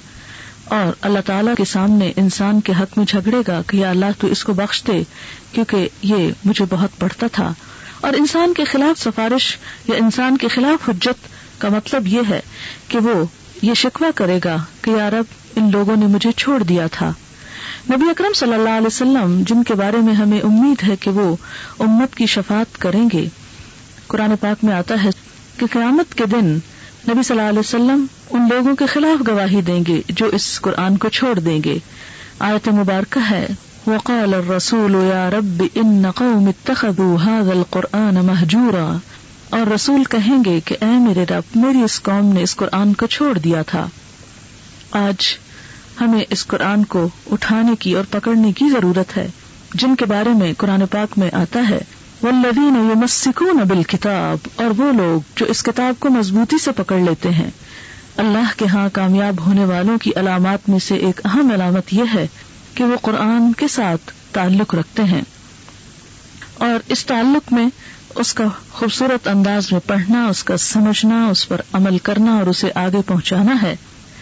اور 0.65 0.93
اللہ 1.02 1.20
تعالیٰ 1.26 1.56
کے 1.56 1.65
سامنے 1.65 2.13
انسان 2.15 2.62
کے 2.62 2.74
حق 2.80 2.98
میں 2.98 3.06
جھگڑے 3.06 3.38
گا 3.48 3.62
کہ 3.67 3.78
یا 3.78 3.89
اللہ 3.89 4.06
تو 4.20 4.28
اس 4.28 4.43
کو 4.43 4.54
بخش 4.54 4.84
دے، 4.88 5.04
کیونکہ 5.52 5.89
یہ 6.02 6.32
مجھے 6.46 6.65
بہت 6.70 7.00
پڑھتا 7.00 7.28
تھا۔ 7.32 7.54
اور 8.02 8.13
انسان 8.17 8.54
کے 8.54 8.63
خلاف 8.63 9.02
سفارش 9.02 9.58
یا 9.88 9.96
انسان 9.96 10.38
کے 10.38 10.48
خلاف 10.48 10.89
حجت 10.89 11.28
کا 11.58 11.70
مطلب 11.70 12.08
یہ 12.08 12.22
ہے 12.30 12.39
کہ 12.88 12.98
وہ 12.98 13.26
یہ 13.62 13.74
شکوا 13.74 14.10
کرے 14.15 14.39
گا 14.46 14.58
کہ 14.82 14.91
یار 14.91 15.13
اب 15.13 15.24
ان 15.56 15.72
لوگوں 15.72 15.96
نے 15.96 16.06
مجھے 16.06 16.32
چھوڑ 16.32 16.63
دیا 16.63 16.88
تھا۔ 16.88 17.13
نبی 17.91 18.10
اکرم 18.10 18.34
صلی 18.36 18.54
اللہ 18.54 18.70
علیہ 18.70 18.88
وسلم، 18.88 19.43
جن 19.48 19.63
کے 19.63 19.74
بارے 19.74 19.98
میں 19.98 20.13
ہمیں 20.13 20.39
امید 20.39 20.84
ہے 20.84 20.96
کہ 20.96 21.12
وہ 21.12 21.36
امت 21.80 22.15
کی 22.15 22.26
شفات 22.26 22.78
کریں 22.78 23.10
گے، 23.13 23.28
قرآن 24.08 24.32
پاک 24.39 24.63
میں 24.63 24.74
آتا 24.74 25.04
ہے 25.04 25.10
کہ 25.58 25.65
قیامت 25.72 26.15
کے 26.15 26.26
دن 26.26 26.46
نبی 27.10 27.24
صلی 27.24 27.38
اللہ 27.38 27.50
علیہ 27.50 27.60
وسلم 27.60 28.06
ان 28.30 28.48
لوگوں 28.50 28.76
کے 28.76 28.86
خلاف 28.86 29.28
گواہی 29.28 29.62
دیں 29.62 29.84
گے 29.88 30.02
جو 30.10 30.26
اس 30.26 30.62
قرآن 30.62 30.98
کو 30.98 31.10
چھوڑ 31.10 31.39
دیں 31.39 31.63
گے۔ 31.65 31.78
آیت 32.39 32.67
مبارکہ 32.67 33.20
ہے، 33.30 33.48
وقال 33.88 34.34
الرسول 34.34 34.96
یا 34.96 35.30
رب 35.30 35.63
ان 35.76 36.12
قوم 36.15 36.48
اتخذوا 36.48 37.24
هذا 37.24 37.52
القرآن 37.52 38.15
مهجورا۔ 38.15 38.98
اور 39.49 39.67
رسول 39.67 40.03
کہیں 40.03 40.43
گے 40.45 40.60
کہ 40.65 40.75
اے 40.81 40.99
میرے 40.99 41.23
رب، 41.23 41.57
میری 41.57 41.83
اس 41.83 42.01
قوم 42.01 42.33
نے 42.33 42.43
اس 42.43 42.55
قرآن 42.55 42.93
کو 42.93 43.07
چھوڑ 43.07 43.38
دیا 43.38 43.62
تھا۔ 43.62 43.88
آج 44.91 45.38
ہمیں 46.01 46.25
اس 46.29 46.47
قرآن 46.47 46.86
کو 46.86 47.10
اٹھانے 47.31 47.75
کی 47.79 47.93
اور 47.93 48.03
پکڑنے 48.10 48.51
کی 48.51 48.69
ضرورت 48.69 49.17
ہے، 49.17 49.27
جن 49.73 49.95
کے 49.95 50.05
بارے 50.05 50.29
میں 50.29 50.53
قرآن 50.57 50.86
پاک 50.86 51.19
میں 51.19 51.29
آتا 51.33 51.69
ہے۔ 51.69 51.79
وہ 52.21 52.31
بال 53.69 53.83
کتاب 53.83 54.47
اور 54.55 54.65
وہ 54.65 54.91
لوگ 54.91 55.21
جو 55.36 55.45
اس 55.45 55.63
کتاب 55.63 55.99
کو 55.99 56.10
مضبوطی 56.10 56.57
سے 56.57 56.71
پکڑ 56.71 56.99
لیتے 56.99 57.29
ہیں۔ 57.29 57.51
اللہ 58.17 58.57
کے 58.57 58.65
ہاں 58.65 58.89
کامیاب 58.93 59.45
ہونے 59.45 59.65
والوں 59.65 59.97
کی 59.97 60.12
علامات 60.15 60.69
میں 60.69 60.79
سے 60.79 60.95
ایک 60.95 61.21
اہم 61.25 61.51
علامت 61.51 61.93
یہ 61.93 62.03
ہے 62.13 62.27
کہ 62.73 62.83
وہ 62.83 62.95
قرآن 63.01 63.53
کے 63.53 63.67
ساتھ 63.67 64.12
تعلق 64.31 64.75
رکھتے 64.75 65.03
ہیں۔ 65.03 65.21
اور 66.53 66.69
اس 66.88 67.05
تعلق 67.05 67.53
میں 67.53 67.67
اس 68.17 68.34
کا 68.34 68.43
خوبصورت 68.71 69.27
انداز 69.27 69.71
میں 69.71 69.80
پڑھنا، 69.88 70.25
اس 70.25 70.43
کا 70.43 70.58
سمجھنا، 70.58 71.27
اس 71.27 71.47
پر 71.47 71.62
عمل 71.73 71.97
کرنا 71.97 72.38
اور 72.38 72.47
اسے 72.47 72.67
آگے 72.75 73.01
پہنچانا 73.06 73.62
ہے۔ 73.62 73.75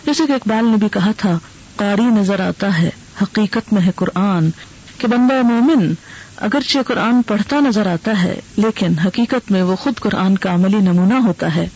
جیسے 0.05 0.23
کہ 0.27 0.31
اقبال 0.31 0.65
نے 0.65 0.77
بھی 0.77 0.89
کہا 0.89 1.11
تھا، 1.17 1.37
قاری 1.75 2.03
نظر 2.03 2.39
آتا 2.39 2.81
ہے، 2.81 2.89
حقیقت 3.21 3.73
میں 3.73 3.81
ہے 3.81 3.91
قرآن، 3.95 4.49
کہ 4.97 5.07
بندہ 5.07 5.41
مومن 5.41 5.93
اگرچہ 6.37 6.79
قرآن 6.87 7.21
پڑھتا 7.21 7.59
نظر 7.59 7.87
آتا 7.87 8.23
ہے، 8.23 8.39
لیکن 8.57 8.99
حقیقت 8.99 9.51
میں 9.51 9.63
وہ 9.63 9.75
خود 9.75 9.95
قرآن 9.99 10.37
کا 10.37 10.53
عملی 10.53 10.77
نمونہ 10.77 11.13
ہوتا 11.13 11.55
ہے۔ 11.55 11.67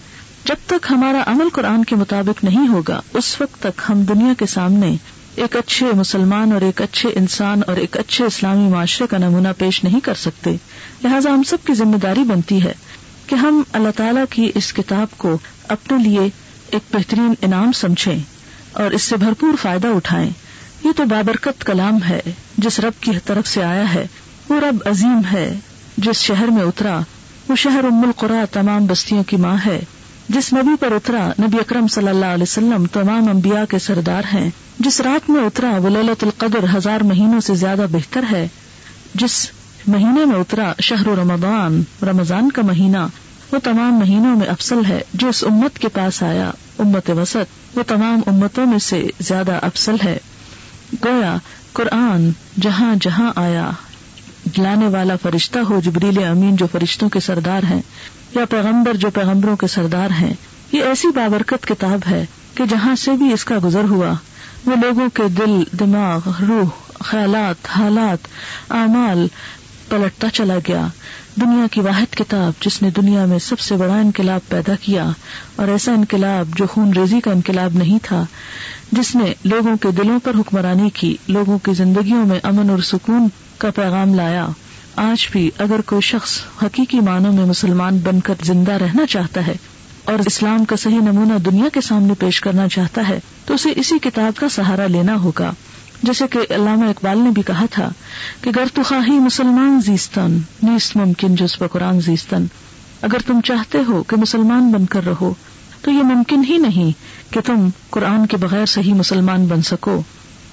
جب 0.45 0.55
تک 0.65 0.87
ہمارا 0.89 1.23
عمل 1.27 1.49
قرآن 1.53 1.83
کے 1.83 1.95
مطابق 1.95 2.43
نہیں 2.43 2.67
ہوگا، 2.67 3.01
اس 3.13 3.41
وقت 3.41 3.59
تک 3.59 3.81
ہم 3.89 4.01
دنیا 4.01 4.33
کے 4.37 4.45
سامنے 4.45 4.95
ایک 5.39 5.55
اچھے 5.55 5.85
مسلمان 5.95 6.51
اور 6.51 6.61
ایک 6.61 6.81
اچھے 6.81 7.09
انسان 7.15 7.61
اور 7.67 7.77
ایک 7.77 7.97
اچھے 7.97 8.25
اسلامی 8.25 8.69
معاشرے 8.69 9.07
کا 9.07 9.17
نمونہ 9.17 9.47
پیش 9.57 9.83
نہیں 9.83 9.99
کر 9.99 10.13
سکتے۔ 10.13 10.55
لہٰذا 11.03 11.29
ہم 11.29 11.43
سب 11.43 11.57
کی 11.63 11.73
ذمہ 11.73 11.97
داری 11.97 12.23
بنتی 12.23 12.63
ہے 12.63 12.73
کہ 13.27 13.35
ہم 13.35 13.61
اللہ 13.73 13.89
تعالی 13.95 14.21
کی 14.29 14.51
اس 14.55 14.73
کتاب 14.73 15.17
کو 15.17 15.37
اپنے 15.67 16.03
لیے 16.03 16.19
ایک 16.69 16.93
بہترین 16.93 17.33
انعام 17.41 17.71
سمجھیں 17.71 18.19
اور 18.71 18.91
اس 18.91 19.01
سے 19.01 19.17
بھرپور 19.17 19.53
فائدہ 19.61 19.87
اٹھائیں۔ 19.87 20.29
یہ 20.83 20.89
تو 20.95 21.03
بابرکت 21.05 21.65
کلام 21.65 21.99
ہے، 22.09 22.19
جس 22.57 22.79
رب 22.79 23.03
کی 23.03 23.11
طرف 23.25 23.47
سے 23.47 23.63
آیا 23.63 23.93
ہے، 23.93 24.07
وہ 24.49 24.59
رب 24.59 24.77
عظیم 24.85 25.21
ہے، 25.33 25.59
جس 25.97 26.15
شہر 26.15 26.47
میں 26.47 26.63
اترا، 26.63 26.99
وہ 27.49 27.55
شہر 27.55 27.83
ام 27.83 28.03
القرا 28.03 28.45
تمام 28.51 28.85
بستیوں 28.85 29.23
کی 29.23 29.37
ماں 29.37 29.57
ہے، 29.65 29.79
جس 30.29 30.53
نبی 30.53 30.75
پر 30.79 30.91
اترا 30.91 31.31
نبی 31.41 31.57
اکرم 31.57 31.87
صلی 31.87 32.07
اللہ 32.07 32.25
علیہ 32.25 32.43
وسلم 32.43 32.85
تمام 32.85 33.29
انبیاء 33.29 33.65
کے 33.69 33.79
سردار 33.79 34.23
ہیں۔ 34.33 34.49
جس 34.79 35.01
رات 35.01 35.29
میں 35.29 35.43
اترا 35.43 35.77
وہ 35.77 35.89
للت 35.89 36.23
القدر 36.23 36.77
ہزار 36.77 37.01
مہینوں 37.01 37.39
سے 37.39 37.55
زیادہ 37.55 37.85
بہتر 37.91 38.23
ہے، 38.31 38.47
جس 39.13 39.51
مہینے 39.87 40.25
میں 40.25 40.35
اترا 40.35 40.73
شہر 40.81 41.07
رمضان 41.07 41.83
رمضان 42.01 42.51
کا 42.51 42.61
مہینہ، 42.61 42.97
وہ 43.51 43.57
تمام 43.63 43.93
مہینوں 43.93 44.35
میں 44.35 44.47
افسل 44.47 44.79
ہے 44.89 45.01
جو 45.13 45.27
اس 45.27 45.43
امت 45.43 45.79
کے 45.79 45.87
پاس 45.87 46.23
آیا۔ 46.23 46.51
امت 46.79 47.09
وسط، 47.09 47.77
وہ 47.77 47.83
تمام 47.87 48.19
امتوں 48.27 48.65
میں 48.65 48.79
سے 48.79 49.07
زیادہ 49.19 49.59
افسل 49.61 49.95
ہے۔ 50.03 50.17
گویا 51.05 51.35
قرآن 51.73 52.29
جہاں 52.61 52.95
جہاں 53.01 53.31
آیا۔ 53.35 53.71
لانے 54.57 54.87
والا 54.87 55.15
فرشتہ 55.21 55.59
ہو، 55.59 55.81
جبریل 55.83 56.23
امین 56.23 56.55
جو 56.55 56.65
فرشتوں 56.71 57.09
کے 57.09 57.19
سردار 57.19 57.63
ہیں، 57.63 57.81
یا 58.35 58.45
پیغمبر 58.45 58.93
جو 58.93 59.09
پیغمبروں 59.09 59.55
کے 59.55 59.67
سردار 59.67 60.09
ہیں، 60.09 60.33
یہ 60.71 60.83
ایسی 60.83 61.07
بابرکت 61.07 61.67
کتاب 61.67 61.99
ہے 62.09 62.25
کہ 62.55 62.65
جہاں 62.65 62.95
سے 62.95 63.11
بھی 63.11 63.33
اس 63.33 63.45
کا 63.45 63.55
گزر 63.63 63.83
ہوا 63.83 64.13
وہ 64.65 64.75
لوگوں 64.75 65.09
کے 65.13 65.23
دل، 65.27 65.63
دماغ، 65.79 66.19
روح، 66.49 66.69
خیالات، 66.99 67.67
حالات، 67.69 68.27
اعمال 68.69 69.27
پلٹتا 69.89 70.29
چلا 70.29 70.57
گیا۔ 70.67 70.87
دنیا 71.41 71.65
کی 71.71 71.81
واحد 71.81 72.15
کتاب 72.15 72.61
جس 72.61 72.81
نے 72.81 72.89
دنیا 72.89 73.25
میں 73.25 73.39
سب 73.39 73.59
سے 73.59 73.75
بڑا 73.75 73.95
انقلاب 73.95 74.49
پیدا 74.49 74.75
کیا 74.81 75.09
اور 75.55 75.67
ایسا 75.67 75.91
انقلاب 75.91 76.57
جو 76.57 76.65
خون 76.67 76.93
ریزی 76.93 77.19
کا 77.19 77.31
انقلاب 77.31 77.73
نہیں 77.73 77.99
تھا، 78.03 78.25
جس 78.91 79.15
نے 79.15 79.33
لوگوں 79.45 79.77
کے 79.77 79.91
دلوں 79.91 80.19
پر 80.23 80.31
حکمرانی 80.39 80.89
کی، 80.89 81.17
لوگوں 81.27 81.57
کی 81.57 81.73
زندگیوں 81.73 82.25
میں 82.25 82.39
امن 82.43 82.69
اور 82.69 82.79
سکون 82.79 83.27
کا 83.57 83.71
پیغام 83.71 84.13
لایا۔ 84.13 84.47
آج 84.95 85.27
بھی 85.31 85.51
اگر 85.57 85.81
کوئی 85.81 86.01
شخص 86.01 86.39
حقیقی 86.63 86.99
معنوں 86.99 87.33
میں 87.33 87.45
مسلمان 87.45 87.97
بن 87.97 88.19
کر 88.19 88.33
زندہ 88.43 88.71
رہنا 88.71 89.05
چاہتا 89.05 89.47
ہے 89.47 89.55
اور 90.03 90.19
اسلام 90.25 90.65
کا 90.65 90.75
صحیح 90.75 90.99
نمونہ 90.99 91.37
دنیا 91.37 91.65
کے 91.73 91.81
سامنے 91.81 92.13
پیش 92.19 92.41
کرنا 92.41 92.67
چاہتا 92.67 93.09
ہے، 93.09 93.19
تو 93.45 93.53
اسے 93.53 93.69
اسی 93.75 93.99
کتاب 93.99 94.39
کا 94.39 94.49
سہارا 94.49 94.87
لینا 94.87 95.15
ہوگا۔ 95.15 95.53
جیسے 96.03 96.27
کہ 96.27 96.39
علامہ 96.49 96.85
اقبال 96.85 97.17
نے 97.17 97.29
بھی 97.29 97.41
کہا 97.41 97.65
تھا 97.71 97.89
کہ 98.41 98.51
گر 98.55 98.63
تو 98.73 98.83
خواہی 98.83 99.19
مسلمان 99.19 99.81
زیستن 99.85 100.37
نیست 100.63 100.97
ممکن 100.97 101.35
جس 101.35 101.59
پر 101.59 101.67
قرآن 101.67 102.01
زیستن 102.01 102.45
اگر 103.01 103.17
تم 103.27 103.41
چاہتے 103.41 103.77
ہو 103.87 104.03
کہ 104.03 104.15
مسلمان 104.15 104.71
بن 104.71 104.85
کر 104.85 105.05
رہو، 105.05 105.33
تو 105.81 105.91
یہ 105.91 106.03
ممکن 106.03 106.43
ہی 106.49 106.57
نہیں 106.57 106.91
کہ 107.33 107.41
تم 107.45 107.69
قرآن 107.89 108.27
کے 108.27 108.37
بغیر 108.37 108.65
صحیح 108.65 108.93
مسلمان 108.93 109.45
بن 109.45 109.61
سکو۔ 109.61 110.01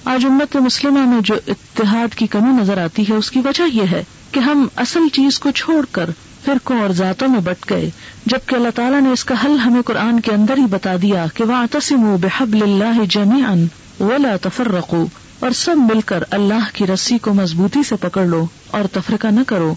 آج 0.04 0.26
امت 0.26 0.56
مسلمہ 0.56 0.98
میں 0.98 1.20
جو 1.20 1.34
اتحاد 1.46 2.14
کی 2.14 2.26
کمی 2.26 2.62
نظر 2.62 2.78
آتی 2.78 3.02
ہے، 3.08 3.14
اس 3.14 3.30
کی 3.30 3.40
وجہ 3.44 3.62
یہ 3.72 3.82
ہے 3.90 4.04
کہ 4.32 4.40
ہم 4.40 4.66
اصل 4.76 5.00
چیز 5.12 5.38
کو 5.38 5.50
چھوڑ 5.50 5.84
کر 5.92 6.10
فرقوں 6.46 6.80
اور 6.80 6.90
ذاتوں 6.90 7.28
میں 7.28 7.40
بٹ 7.40 7.70
گئے، 7.70 7.90
جبکہ 8.26 8.54
اللہ 8.54 8.68
تعالیٰ 8.74 9.00
نے 9.00 9.08
اس 9.08 9.24
کا 9.24 9.34
حل 9.44 9.58
ہمیں 9.58 9.82
قرآن 9.82 10.20
کے 10.20 10.32
اندر 10.32 10.58
ہی 10.58 10.66
بتا 10.66 10.92
دیا 11.02 11.26
کہ 11.34 11.44
وہ 11.44 11.54
تسم 11.70 12.16
بحب 12.20 12.62
اللہ 12.62 13.04
جمی 13.10 13.42
ان 13.42 13.66
ولا 14.00 14.36
تفرقو 14.42 15.06
اور 15.40 15.50
سب 15.50 15.76
مل 15.76 16.00
کر 16.00 16.24
اللہ 16.30 16.68
کی 16.72 16.86
رسی 16.86 17.18
کو 17.18 17.34
مضبوطی 17.34 17.82
سے 17.82 17.96
پکڑ 17.96 18.24
لو 18.24 18.46
اور 18.70 18.82
تفرقہ 18.92 19.26
نہ 19.26 19.40
کرو۔ 19.46 19.74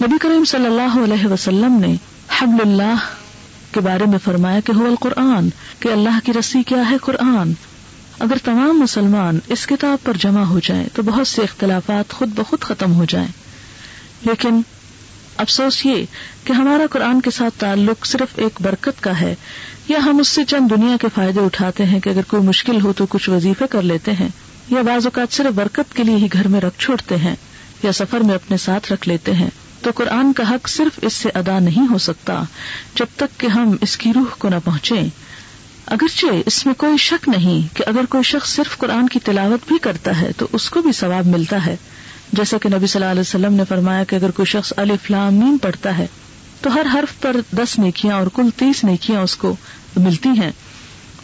نبی 0.00 0.18
کریم 0.20 0.44
صلی 0.44 0.66
اللہ 0.66 0.98
علیہ 1.04 1.26
وسلم 1.26 1.82
نے 1.86 1.96
حبل 2.38 2.68
اللہ 2.68 2.94
کے 3.72 3.80
بارے 3.80 4.04
میں 4.04 4.18
فرمایا 4.24 4.60
کہ 4.60 4.72
ہو 4.72 4.86
القرآن، 4.86 5.48
کہ 5.80 5.88
اللہ 5.88 6.18
کی 6.24 6.32
رسی 6.32 6.62
کیا 6.62 6.90
ہے؟ 6.90 6.96
قرآن۔ 7.02 7.52
اگر 8.18 8.36
تمام 8.44 8.80
مسلمان 8.80 9.38
اس 9.46 9.66
کتاب 9.66 9.98
پر 10.04 10.12
جمع 10.16 10.42
ہو 10.42 10.58
جائیں 10.58 10.84
تو 10.94 11.02
بہت 11.02 11.26
سے 11.26 11.42
اختلافات 11.42 12.12
خود 12.12 12.28
بخود 12.34 12.60
ختم 12.60 12.94
ہو 12.94 13.04
جائیں۔ 13.04 13.28
لیکن 14.22 14.60
افسوس 15.36 15.86
یہ 15.86 16.04
کہ 16.44 16.52
ہمارا 16.52 16.86
قرآن 16.90 17.20
کے 17.20 17.30
ساتھ 17.30 17.60
تعلق 17.60 18.06
صرف 18.06 18.28
ایک 18.36 18.62
برکت 18.62 19.02
کا 19.02 19.20
ہے، 19.20 19.34
یا 19.88 19.98
ہم 19.98 20.18
اس 20.18 20.28
سے 20.28 20.44
چند 20.44 20.70
دنیا 20.70 20.96
کے 21.00 21.06
فائدے 21.14 21.40
اٹھاتے 21.40 21.84
ہیں 21.84 22.00
کہ 22.00 22.08
اگر 22.08 22.22
کوئی 22.28 22.42
مشکل 22.42 22.80
ہو 22.80 22.92
تو 22.92 23.06
کچھ 23.06 23.30
وظیفے 23.30 23.64
کر 23.70 23.82
لیتے 23.82 24.12
ہیں، 24.12 24.28
یا 24.68 24.82
بعض 24.82 25.06
اوقات 25.06 25.32
صرف 25.32 25.52
برکت 25.54 25.96
کے 25.96 26.04
لیے 26.04 26.16
ہی 26.16 26.28
گھر 26.32 26.48
میں 26.48 26.60
رکھ 26.60 26.78
چھوڑتے 26.78 27.16
ہیں، 27.16 27.34
یا 27.82 27.92
سفر 27.92 28.20
میں 28.20 28.34
اپنے 28.34 28.56
ساتھ 28.56 28.92
رکھ 28.92 29.08
لیتے 29.08 29.34
ہیں۔ 29.34 29.50
تو 29.82 29.90
قرآن 29.94 30.32
کا 30.32 30.50
حق 30.50 30.68
صرف 30.68 30.98
اس 31.02 31.12
سے 31.12 31.28
ادا 31.34 31.58
نہیں 31.58 31.86
ہو 31.90 31.98
سکتا 31.98 32.42
جب 32.94 33.06
تک 33.16 33.40
کہ 33.40 33.46
ہم 33.46 33.76
اس 33.80 33.96
کی 33.96 34.12
روح 34.12 34.34
کو 34.38 34.48
نہ 34.48 34.54
پہنچے 34.64 35.00
اگرچہ 35.86 36.26
اس 36.46 36.66
میں 36.66 36.74
کوئی 36.74 36.96
شک 36.96 37.28
نہیں 37.28 37.76
کہ 37.76 37.84
اگر 37.86 38.04
کوئی 38.08 38.22
شخص 38.22 38.54
صرف 38.54 38.78
قرآن 38.78 39.08
کی 39.08 39.18
تلاوت 39.20 39.68
بھی 39.68 39.78
کرتا 39.78 40.20
ہے 40.20 40.30
تو 40.36 40.46
اس 40.52 40.70
کو 40.70 40.82
بھی 40.82 40.92
ثواب 40.92 41.26
ملتا 41.26 41.66
ہے۔ 41.66 41.76
جیسا 42.32 42.58
کہ 42.58 42.68
نبی 42.68 42.86
صلی 42.86 43.00
اللہ 43.00 43.10
علیہ 43.12 43.20
وسلم 43.20 43.54
نے 43.54 43.62
فرمایا 43.68 44.04
کہ 44.04 44.16
اگر 44.16 44.30
کوئی 44.30 44.46
شخص 44.46 44.72
میم 45.10 45.56
پڑھتا 45.62 45.96
ہے، 45.98 46.06
تو 46.60 46.74
ہر 46.74 46.86
حرف 46.94 47.20
پر 47.20 47.36
دس 47.56 47.78
نیکیاں 47.78 48.16
اور 48.16 48.26
کل 48.26 48.48
تیس 48.56 48.84
نیکیاں 48.84 49.20
اس 49.20 49.36
کو 49.36 49.54
ملتی 49.96 50.28
ہیں۔ 50.28 50.50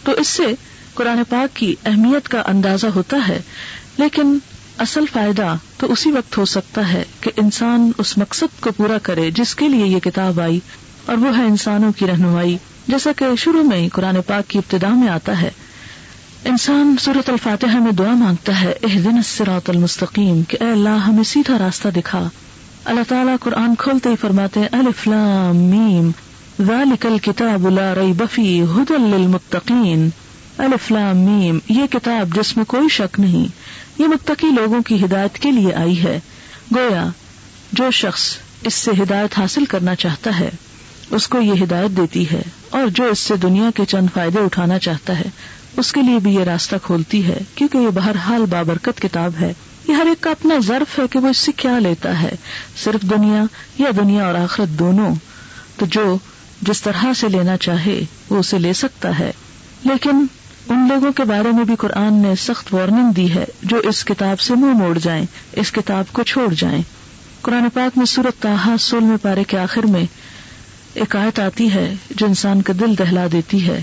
تو 0.04 0.12
اس 0.12 0.28
سے 0.28 0.46
قرآن 0.94 1.22
پاک 1.28 1.56
کی 1.56 1.74
اہمیت 1.86 2.28
کا 2.28 2.42
اندازہ 2.46 2.86
ہوتا 2.86 3.16
ہے، 3.28 3.40
لیکن 3.98 4.38
اصل 4.78 5.04
فائدہ 5.12 5.54
تو 5.76 5.92
اسی 5.92 6.10
وقت 6.10 6.38
ہو 6.38 6.44
سکتا 6.44 6.92
ہے 6.92 7.02
کہ 7.20 7.30
انسان 7.36 7.90
اس 7.98 8.18
مقصد 8.18 8.60
کو 8.60 8.72
پورا 8.72 8.98
کرے 9.02 9.30
جس 9.30 9.54
کے 9.54 9.68
لیے 9.68 9.86
یہ 9.86 9.98
کتاب 9.98 10.40
آئی، 10.40 10.60
اور 11.06 11.16
وہ 11.16 11.36
ہے 11.38 11.44
انسانوں 11.44 11.92
کی 11.92 12.06
رہنمائی۔ 12.06 12.56
جیسا 12.88 13.10
کہ 13.16 13.24
شروع 13.38 13.62
میں 13.62 13.78
ہی 13.78 13.88
قرآن 13.88 14.16
پاک 14.26 14.50
کی 14.50 14.58
ابتدا 14.58 14.88
میں 14.88 15.08
آتا 15.08 15.40
ہے 15.42 15.50
انسان 16.48 16.96
صورت 17.00 17.30
الفاتحہ 17.30 17.76
میں 17.76 17.92
دعا 17.92 18.14
مانگتا 18.14 18.60
ہے 18.60 18.72
اح 18.82 18.98
دن 19.04 19.22
سرات 19.22 19.70
المستقیم، 19.70 20.42
کہ 20.48 20.58
اے 20.60 20.70
اللہ 20.70 20.88
ہمیں 20.88 21.24
سیدھا 21.24 21.58
راستہ 21.58 21.88
دکھا۔ 21.88 22.28
اللہ 22.84 23.00
تعالیٰ 23.08 23.34
قرآن 23.40 23.74
کھولتے 23.74 24.08
ہی 24.08 24.16
فرماتے 24.16 24.60
میم 25.54 26.10
الكتاب 27.02 27.68
لا 27.68 27.94
ریب 27.94 28.24
فی 28.32 28.62
هدى 28.62 28.94
للمتقین۔ 28.98 30.08
الفلام 30.58 31.16
میم، 31.16 31.58
یہ 31.68 31.86
کتاب 31.90 32.34
جس 32.34 32.56
میں 32.56 32.64
کوئی 32.64 32.88
شک 32.88 33.20
نہیں۔ 33.20 33.46
یہ 33.98 34.06
متقی 34.06 34.46
لوگوں 34.46 34.80
کی 34.82 35.04
ہدایت 35.04 35.38
کے 35.38 35.50
لیے 35.50 35.74
آئی 35.74 36.02
ہے۔ 36.02 36.20
گویا، 36.76 37.06
جو 37.72 37.90
شخص 37.90 38.36
اس 38.64 38.74
سے 38.74 38.90
ہدایت 39.02 39.38
حاصل 39.38 39.64
کرنا 39.64 39.94
چاہتا 39.94 40.40
ہے، 40.40 40.50
اس 41.10 41.28
کو 41.28 41.40
یہ 41.40 41.64
ہدایت 41.64 41.96
دیتی 41.96 42.30
ہے، 42.30 42.42
اور 42.70 42.86
جو 42.86 43.04
اس 43.04 43.18
سے 43.18 43.36
دنیا 43.36 43.70
کے 43.74 43.84
چند 43.84 44.06
فائدے 44.14 44.38
اٹھانا 44.38 44.78
چاہتا 44.78 45.18
ہے۔ 45.18 45.57
اس 45.78 45.92
کے 45.92 46.02
لیے 46.02 46.18
بھی 46.18 46.34
یہ 46.34 46.44
راستہ 46.44 46.76
کھولتی 46.82 47.26
ہے، 47.26 47.38
کیونکہ 47.54 47.78
یہ 47.78 47.88
بہرحال 47.88 48.46
بابرکت 48.50 49.02
کتاب 49.02 49.32
ہے۔ 49.40 49.52
یہ 49.88 49.94
ہر 49.94 50.06
ایک 50.06 50.20
کا 50.20 50.30
اپنا 50.30 50.54
ضرف 50.66 50.98
ہے 50.98 51.04
کہ 51.10 51.18
وہ 51.18 51.28
اس 51.28 51.36
سے 51.36 51.52
کیا 51.52 51.78
لیتا 51.78 52.22
ہے۔ 52.22 52.30
صرف 52.84 53.02
دنیا 53.02 53.42
یا 53.78 53.90
دنیا 53.96 54.26
اور 54.26 54.34
آخرت 54.34 54.68
دونوں۔ 54.68 55.14
تو 55.76 55.86
جو 55.86 56.18
جس 56.62 56.82
طرح 56.82 57.04
سے 57.12 57.28
لینا 57.28 57.56
چاہے، 57.56 58.04
وہ 58.30 58.36
اسے 58.36 58.58
لے 58.58 58.72
سکتا 58.72 59.18
ہے۔ 59.18 59.30
لیکن 59.84 60.26
ان 60.68 60.88
لوگوں 60.88 61.12
کے 61.12 61.24
بارے 61.24 61.52
میں 61.52 61.64
بھی 61.64 61.76
قرآن 61.76 62.14
نے 62.14 62.34
سخت 62.34 62.74
وارننگ 62.74 63.12
دی 63.12 63.34
ہے، 63.34 63.44
جو 63.62 63.76
اس 63.76 64.04
کتاب 64.04 64.40
سے 64.40 64.54
منہ 64.54 64.72
موڑ 64.72 64.98
جائیں، 64.98 65.26
اس 65.52 65.72
کتاب 65.72 66.12
کو 66.12 66.22
چھوڑ 66.22 66.54
جائیں۔ 66.54 66.82
قرآن 67.40 67.68
پاک 67.74 67.98
میں 67.98 68.06
سورت 68.06 68.42
تاہا 68.42 68.74
سول 68.80 69.04
میں 69.04 69.16
پارے 69.22 69.44
کے 69.44 69.58
آخر 69.58 69.82
میں 69.82 70.06
ایک 70.94 71.16
آیت 71.16 71.40
آتی 71.40 71.74
ہے، 71.74 71.94
جو 72.10 72.26
انسان 72.26 72.62
کا 72.62 72.72
دل 72.80 72.98
دہلا 72.98 73.26
دیتی 73.32 73.68
ہے۔ 73.68 73.82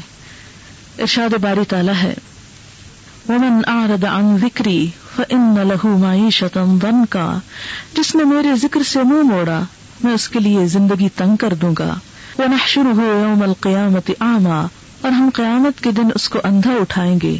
ارشاد 0.99 1.33
باری 1.41 1.65
تعالی 1.69 1.91
ہے۔ 2.03 2.13
ومن 3.29 3.61
اعرض 3.67 4.05
عن 4.05 4.37
ذکری 4.37 4.87
فان 5.15 5.55
له 5.55 5.97
معیشتا 5.97 6.63
ضنکا 6.81 7.39
جس 7.97 8.15
نے 8.15 8.23
میرے 8.23 8.55
ذکر 8.55 8.83
سے 8.83 9.03
منہ 9.03 9.13
مو 9.13 9.23
موڑا، 9.23 9.61
میں 10.03 10.13
اس 10.13 10.29
کے 10.29 10.39
لیے 10.39 10.67
زندگی 10.67 11.09
تنگ 11.09 11.35
کر 11.35 11.53
دوں 11.53 11.73
گا۔ 11.79 11.95
ونحشره 12.39 13.03
يوم 13.21 13.43
القيامه 13.43 14.13
اعما 14.19 14.67
اور 15.01 15.11
ہم 15.11 15.29
قیامت 15.33 15.83
کے 15.83 15.91
دن 15.91 16.09
اس 16.15 16.29
کو 16.29 16.39
اندھا 16.43 16.71
اٹھائیں 16.71 17.19
گے۔ 17.23 17.37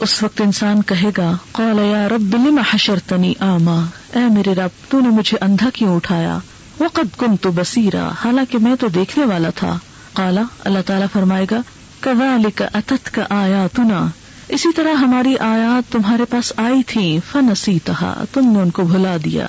اس 0.00 0.22
وقت 0.22 0.40
انسان 0.40 0.82
کہے 0.82 1.10
گا، 1.18 1.32
قال 1.52 1.78
یا 1.78 2.08
رب 2.08 2.34
لما 2.34 2.62
حشرتنی 2.74 3.34
اعما 3.40 3.84
اے 4.14 4.34
میرے 4.34 4.54
رب، 4.54 4.90
تو 4.90 5.00
نے 5.00 5.08
مجھے 5.08 5.38
اندھا 5.40 5.70
کیوں 5.74 5.96
اٹھایا؟ 5.96 6.38
وقد 6.80 7.16
كنت 7.16 7.46
بصیرا 7.46 8.08
حالانکہ 8.24 8.58
میں 8.58 8.74
تو 8.74 8.88
دیکھنے 8.88 9.24
والا 9.24 9.50
تھا۔ 9.50 9.78
قالا 10.12 10.42
اللہ 10.64 10.78
تعالیٰ 10.86 11.06
فرمائے 11.12 11.46
گا 11.50 11.60
کذالک 12.00 12.62
اتت 12.74 13.14
کا 13.14 13.22
آیا 13.30 13.66
تنا 13.66 14.06
اسی 14.48 14.68
طرح 14.76 14.92
ہماری 14.92 15.38
آیات 15.38 15.92
تمہارے 15.92 16.24
پاس 16.24 16.52
آئی 16.56 16.82
تھی 16.82 17.20
فنسی 17.32 17.78
تہا 17.84 18.24
تم 18.32 18.52
نے 18.52 18.60
ان 18.60 18.70
کو 18.70 18.82
بھلا 18.82 19.16
دیا، 19.24 19.46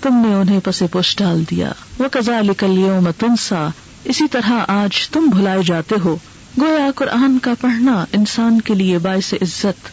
تم 0.00 0.26
نے 0.26 0.34
انہیں 0.34 0.60
پسے 0.64 0.86
پوش 0.86 1.16
ڈال 1.16 1.44
دیا۔ 1.50 1.72
وہ 1.98 2.04
کزا 2.12 2.38
اليوم 2.38 3.10
تنسا۔ 3.10 3.68
اسی 4.04 4.28
طرح 4.28 4.52
آج 4.68 5.08
تم 5.08 5.26
بھلائے 5.26 5.62
جاتے 5.66 5.94
ہو۔ 6.04 6.16
گویا 6.60 6.90
قرآن 6.96 7.38
کا 7.38 7.50
پڑھنا 7.60 8.04
انسان 8.12 8.60
کے 8.60 8.74
لیے 8.74 8.98
باعث 8.98 9.34
عزت، 9.34 9.88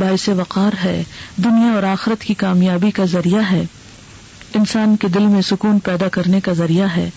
باعث 0.00 0.28
وقار 0.28 0.84
ہے۔ 0.84 1.04
دنیا 1.36 1.72
اور 1.72 1.82
آخرت 1.82 2.20
کی 2.20 2.34
کامیابی 2.34 2.90
کا 2.90 3.04
ذریعہ 3.04 3.42
ہے۔ 3.52 3.66
انسان 4.54 4.96
کے 4.96 5.08
دل 5.08 5.26
میں 5.26 5.42
سکون 5.42 5.78
پیدا 5.78 6.08
کرنے 6.08 6.40
کا 6.40 6.52
ذریعہ 6.52 6.88
ہے۔ 6.96 7.10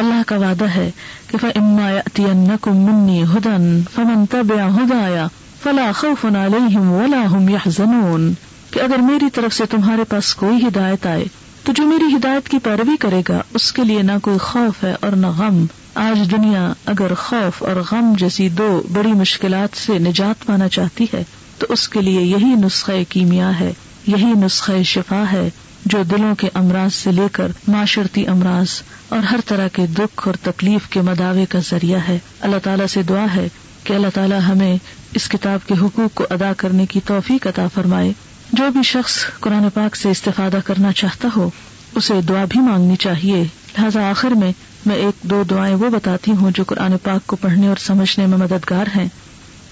اللہ 0.00 0.22
کا 0.26 0.36
وعدہ 0.36 0.68
ہے 0.68 0.90
کہ 1.30 2.70
منی 2.70 3.22
ہدن 3.22 3.80
فمن 3.94 4.24
تبع 4.30 4.62
ہدایا 4.76 5.26
فلا 5.62 5.90
خوف 5.96 6.24
علیہم 6.24 6.92
ولا 6.92 7.24
هم 7.32 7.48
يحزنون 7.48 8.32
کہ 8.70 8.80
اگر 8.80 8.98
میری 8.98 9.30
طرف 9.30 9.54
سے 9.54 9.64
تمہارے 9.66 10.04
پاس 10.08 10.34
کوئی 10.34 10.66
ہدایت 10.66 11.06
آئے 11.06 11.24
تو 11.64 11.72
جو 11.72 11.84
میری 11.86 12.14
ہدایت 12.16 12.48
کی 12.48 12.58
پیروی 12.58 12.96
کرے 12.96 13.22
گا، 13.28 13.40
اس 13.54 13.72
کے 13.72 13.84
لیے 13.84 14.02
نہ 14.02 14.12
کوئی 14.22 14.38
خوف 14.38 14.84
ہے 14.84 14.94
اور 15.00 15.12
نہ 15.12 15.26
غم۔ 15.26 15.64
آج 15.94 16.30
دنیا 16.30 16.72
اگر 16.86 17.14
خوف 17.14 17.62
اور 17.62 17.76
غم 17.90 18.12
جیسی 18.18 18.48
دو 18.48 18.82
بڑی 18.92 19.12
مشکلات 19.12 19.76
سے 19.76 19.98
نجات 19.98 20.46
پانا 20.46 20.68
چاہتی 20.68 21.06
ہے، 21.14 21.22
تو 21.58 21.66
اس 21.68 21.88
کے 21.88 22.00
لیے 22.00 22.20
یہی 22.20 22.54
نسخہ 22.54 22.92
کیمیا 23.08 23.60
ہے، 23.60 23.72
یہی 24.06 24.32
نسخہ 24.36 24.82
شفا 24.82 25.24
ہے۔ 25.32 25.50
جو 25.84 26.02
دلوں 26.02 26.34
کے 26.34 26.48
امراض 26.54 26.94
سے 26.94 27.12
لے 27.12 27.26
کر 27.32 27.52
معاشرتی 27.68 28.26
امراض 28.26 28.82
اور 29.08 29.18
ہر 29.18 29.40
طرح 29.46 29.68
کے 29.68 29.86
دکھ 29.86 30.28
اور 30.28 30.34
تکلیف 30.42 30.88
کے 30.88 31.00
مداوے 31.00 31.46
کا 31.46 31.58
ذریعہ 31.70 32.00
ہے۔ 32.08 32.18
اللہ 32.40 32.56
تعالیٰ 32.62 32.86
سے 32.86 33.02
دعا 33.02 33.26
ہے 33.36 33.48
کہ 33.84 33.92
اللہ 33.92 34.06
تعالیٰ 34.14 34.40
ہمیں 34.48 34.76
اس 35.14 35.28
کتاب 35.28 35.68
کے 35.68 35.74
حقوق 35.82 36.14
کو 36.14 36.26
ادا 36.30 36.52
کرنے 36.56 36.86
کی 36.86 37.00
توفیق 37.04 37.46
عطا 37.46 37.66
فرمائے۔ 37.74 38.12
جو 38.52 38.70
بھی 38.70 38.82
شخص 38.82 39.24
قرآن 39.40 39.70
پاک 39.74 39.96
سے 39.96 40.10
استفادہ 40.10 40.58
کرنا 40.64 40.92
چاہتا 40.92 41.28
ہو، 41.36 41.50
اسے 41.94 42.20
دعا 42.28 42.44
بھی 42.48 42.60
مانگنی 42.60 42.96
چاہیے۔ 42.96 43.44
لہذا 43.78 44.10
آخر 44.10 44.28
میں 44.28 44.52
میں 44.86 44.96
ایک 44.96 45.22
دو 45.22 45.42
دعائیں 45.50 45.74
وہ 45.74 45.90
بتاتی 45.90 46.30
ہوں 46.30 46.50
جو 46.54 46.64
قرآن 46.64 46.98
پاک 47.02 47.26
کو 47.26 47.36
پڑھنے 47.36 47.68
اور 47.68 47.76
سمجھنے 47.76 48.26
میں 48.26 48.38
مددگار 48.38 48.86
ہیں۔ 48.96 49.08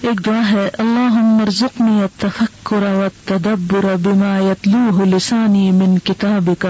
ایک 0.07 0.19
دعا 0.25 0.41
ہے 0.49 0.67
اللہ 0.81 1.15
مرزقنی 1.37 2.01
التفکر 2.01 2.83
والتدبر 2.83 3.85
بما 4.03 4.29
يتلوه 4.39 5.05
لسانی 5.13 5.63
من 5.79 5.95
کتابك 6.09 6.67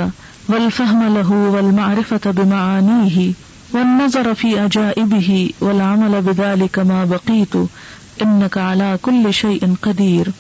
والفهم 0.54 1.02
له 1.18 1.42
والمعرفة 1.56 2.32
بمعانيه 2.40 3.26
والنظر 3.74 4.30
في 4.40 4.54
عجائبه 4.62 5.36
والعمل 5.66 6.16
بذلك 6.30 6.86
ما 6.92 7.02
بقيت 7.12 7.58
انك 7.58 8.58
على 8.70 8.88
كل 9.08 9.34
شيء 9.42 9.70
قدير 9.82 10.32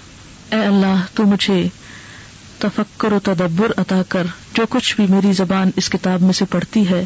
اے 0.54 0.62
اللہ، 0.65 1.04
تو 1.15 1.25
مجھے 1.34 1.60
تفکر 2.63 3.13
و 3.13 3.19
تدبر 3.23 3.75
عطا 3.84 4.02
کر، 4.15 4.32
جو 4.54 4.65
کچھ 4.69 4.95
بھی 4.95 5.06
میری 5.10 5.34
زبان 5.41 5.75
اس 5.82 5.89
کتاب 5.97 6.25
میں 6.30 6.34
سے 6.39 6.45
پڑھتی 6.56 6.84
ہے، 6.89 7.04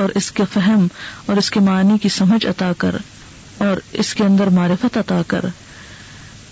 اور 0.00 0.16
اس 0.22 0.30
کے 0.38 0.48
فہم 0.54 0.86
اور 1.26 1.42
اس 1.44 1.50
کے 1.50 1.60
معنی 1.68 1.98
کی 2.02 2.08
سمجھ 2.16 2.46
عطا 2.46 2.72
کر۔ 2.78 2.96
اور 3.58 3.76
اس 3.92 4.14
کے 4.14 4.24
اندر 4.24 4.46
معرفت 4.46 4.96
عطا 4.96 5.22
کر 5.26 5.40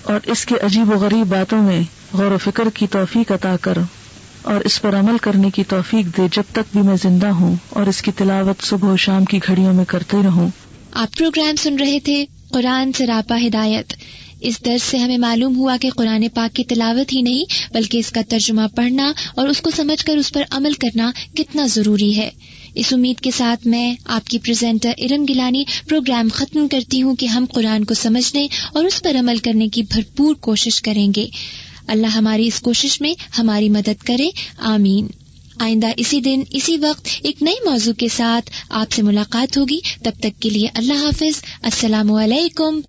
اور 0.03 0.21
اس 0.25 0.45
کے 0.45 0.55
عجیب 0.63 0.91
و 0.91 0.99
غریب 0.99 1.27
باتوں 1.27 1.63
میں 1.63 1.83
غور 2.13 2.31
و 2.31 2.39
فکر 2.39 2.69
کی 2.75 2.87
توفیق 2.87 3.33
عطا 3.33 3.57
کر 3.61 3.79
اور 4.43 4.61
اس 4.61 4.83
پر 4.83 4.95
عمل 4.99 5.19
کرنے 5.19 5.51
کی 5.51 5.65
توفیق 5.65 6.17
دے 6.17 6.23
جب 6.33 6.43
تک 6.53 6.73
بھی 6.73 6.83
میں 6.83 6.97
زندہ 7.03 7.27
ہوں 7.27 7.57
اور 7.71 7.87
اس 7.87 8.03
کی 8.03 8.13
تلاوت 8.13 8.63
صبح 8.63 8.89
و 8.89 8.97
شام 8.97 9.25
کی 9.25 9.39
گھڑیوں 9.47 9.73
میں 9.73 9.85
کرتے 9.85 10.17
رہوں۔ 10.25 10.49
آپ 10.93 11.17
پروگرام 11.17 11.57
سن 11.57 11.77
رہے 11.77 12.01
تھے 12.01 12.25
قرآن 12.51 12.93
سراپا 12.93 13.37
ہدایت۔ 13.47 13.93
اس 14.41 14.65
درس 14.65 14.83
سے 14.83 14.99
ہمیں 14.99 15.19
معلوم 15.19 15.57
ہوا 15.57 15.77
کہ 15.81 15.91
قرآن 15.91 16.29
پاک 16.35 16.57
کی 16.57 16.65
تلاوت 16.65 17.13
ہی 17.13 17.23
نہیں 17.23 17.73
بلکہ 17.75 17.99
اس 17.99 18.11
کا 18.11 18.21
ترجمہ 18.29 18.63
پڑھنا 18.77 19.13
اور 19.35 19.49
اس 19.49 19.61
کو 19.61 19.71
سمجھ 19.71 20.05
کر 20.05 20.17
اس 20.17 20.33
پر 20.33 20.43
عمل 20.51 20.73
کرنا 20.73 21.11
کتنا 21.37 21.67
ضروری 21.67 22.17
ہے۔ 22.17 22.31
اس 22.75 22.93
امید 22.93 23.21
کے 23.21 23.31
ساتھ 23.31 23.67
میں 23.67 23.95
آپ 24.05 24.27
کی 24.27 24.39
پریزنٹر 24.39 24.93
ارم 24.99 25.25
گیلانی 25.29 25.65
پروگرام 25.89 26.29
ختم 26.35 26.69
کرتی 26.69 27.03
ہوں 27.03 27.17
کہ 27.17 27.27
ہم 27.27 27.45
قرآن 27.55 27.85
کو 27.85 27.95
سمجھنے 27.95 28.47
اور 28.73 28.85
اس 28.85 29.03
پر 29.03 29.17
عمل 29.19 29.37
کرنے 29.37 29.69
کی 29.69 29.83
بھرپور 29.83 30.35
کوشش 30.35 30.83
کریں 30.83 31.13
گے۔ 31.17 31.27
اللہ 31.87 32.07
ہماری 32.07 32.47
اس 32.47 32.61
کوشش 32.61 33.01
میں 33.01 33.15
ہماری 33.39 33.69
مدد 33.69 34.03
کرے۔ 34.03 34.31
آمین۔ 34.59 35.07
آئندہ 35.61 35.87
اسی 35.97 36.21
دن، 36.21 36.43
اسی 36.51 36.79
وقت 36.79 37.09
ایک 37.23 37.43
نئی 37.43 37.71
موضوع 37.71 37.93
کے 37.93 38.09
ساتھ 38.09 38.51
آپ 38.69 38.93
سے 38.93 39.03
ملاقات 39.03 39.59
ہوگی۔ 39.59 39.79
تب 40.03 40.13
تک 40.21 40.43
کے 40.43 40.51
لیے 40.51 40.69
اللہ 40.75 40.95
حافظ۔ 40.95 41.43
السلام 41.63 42.13
علیکم۔ 42.13 42.81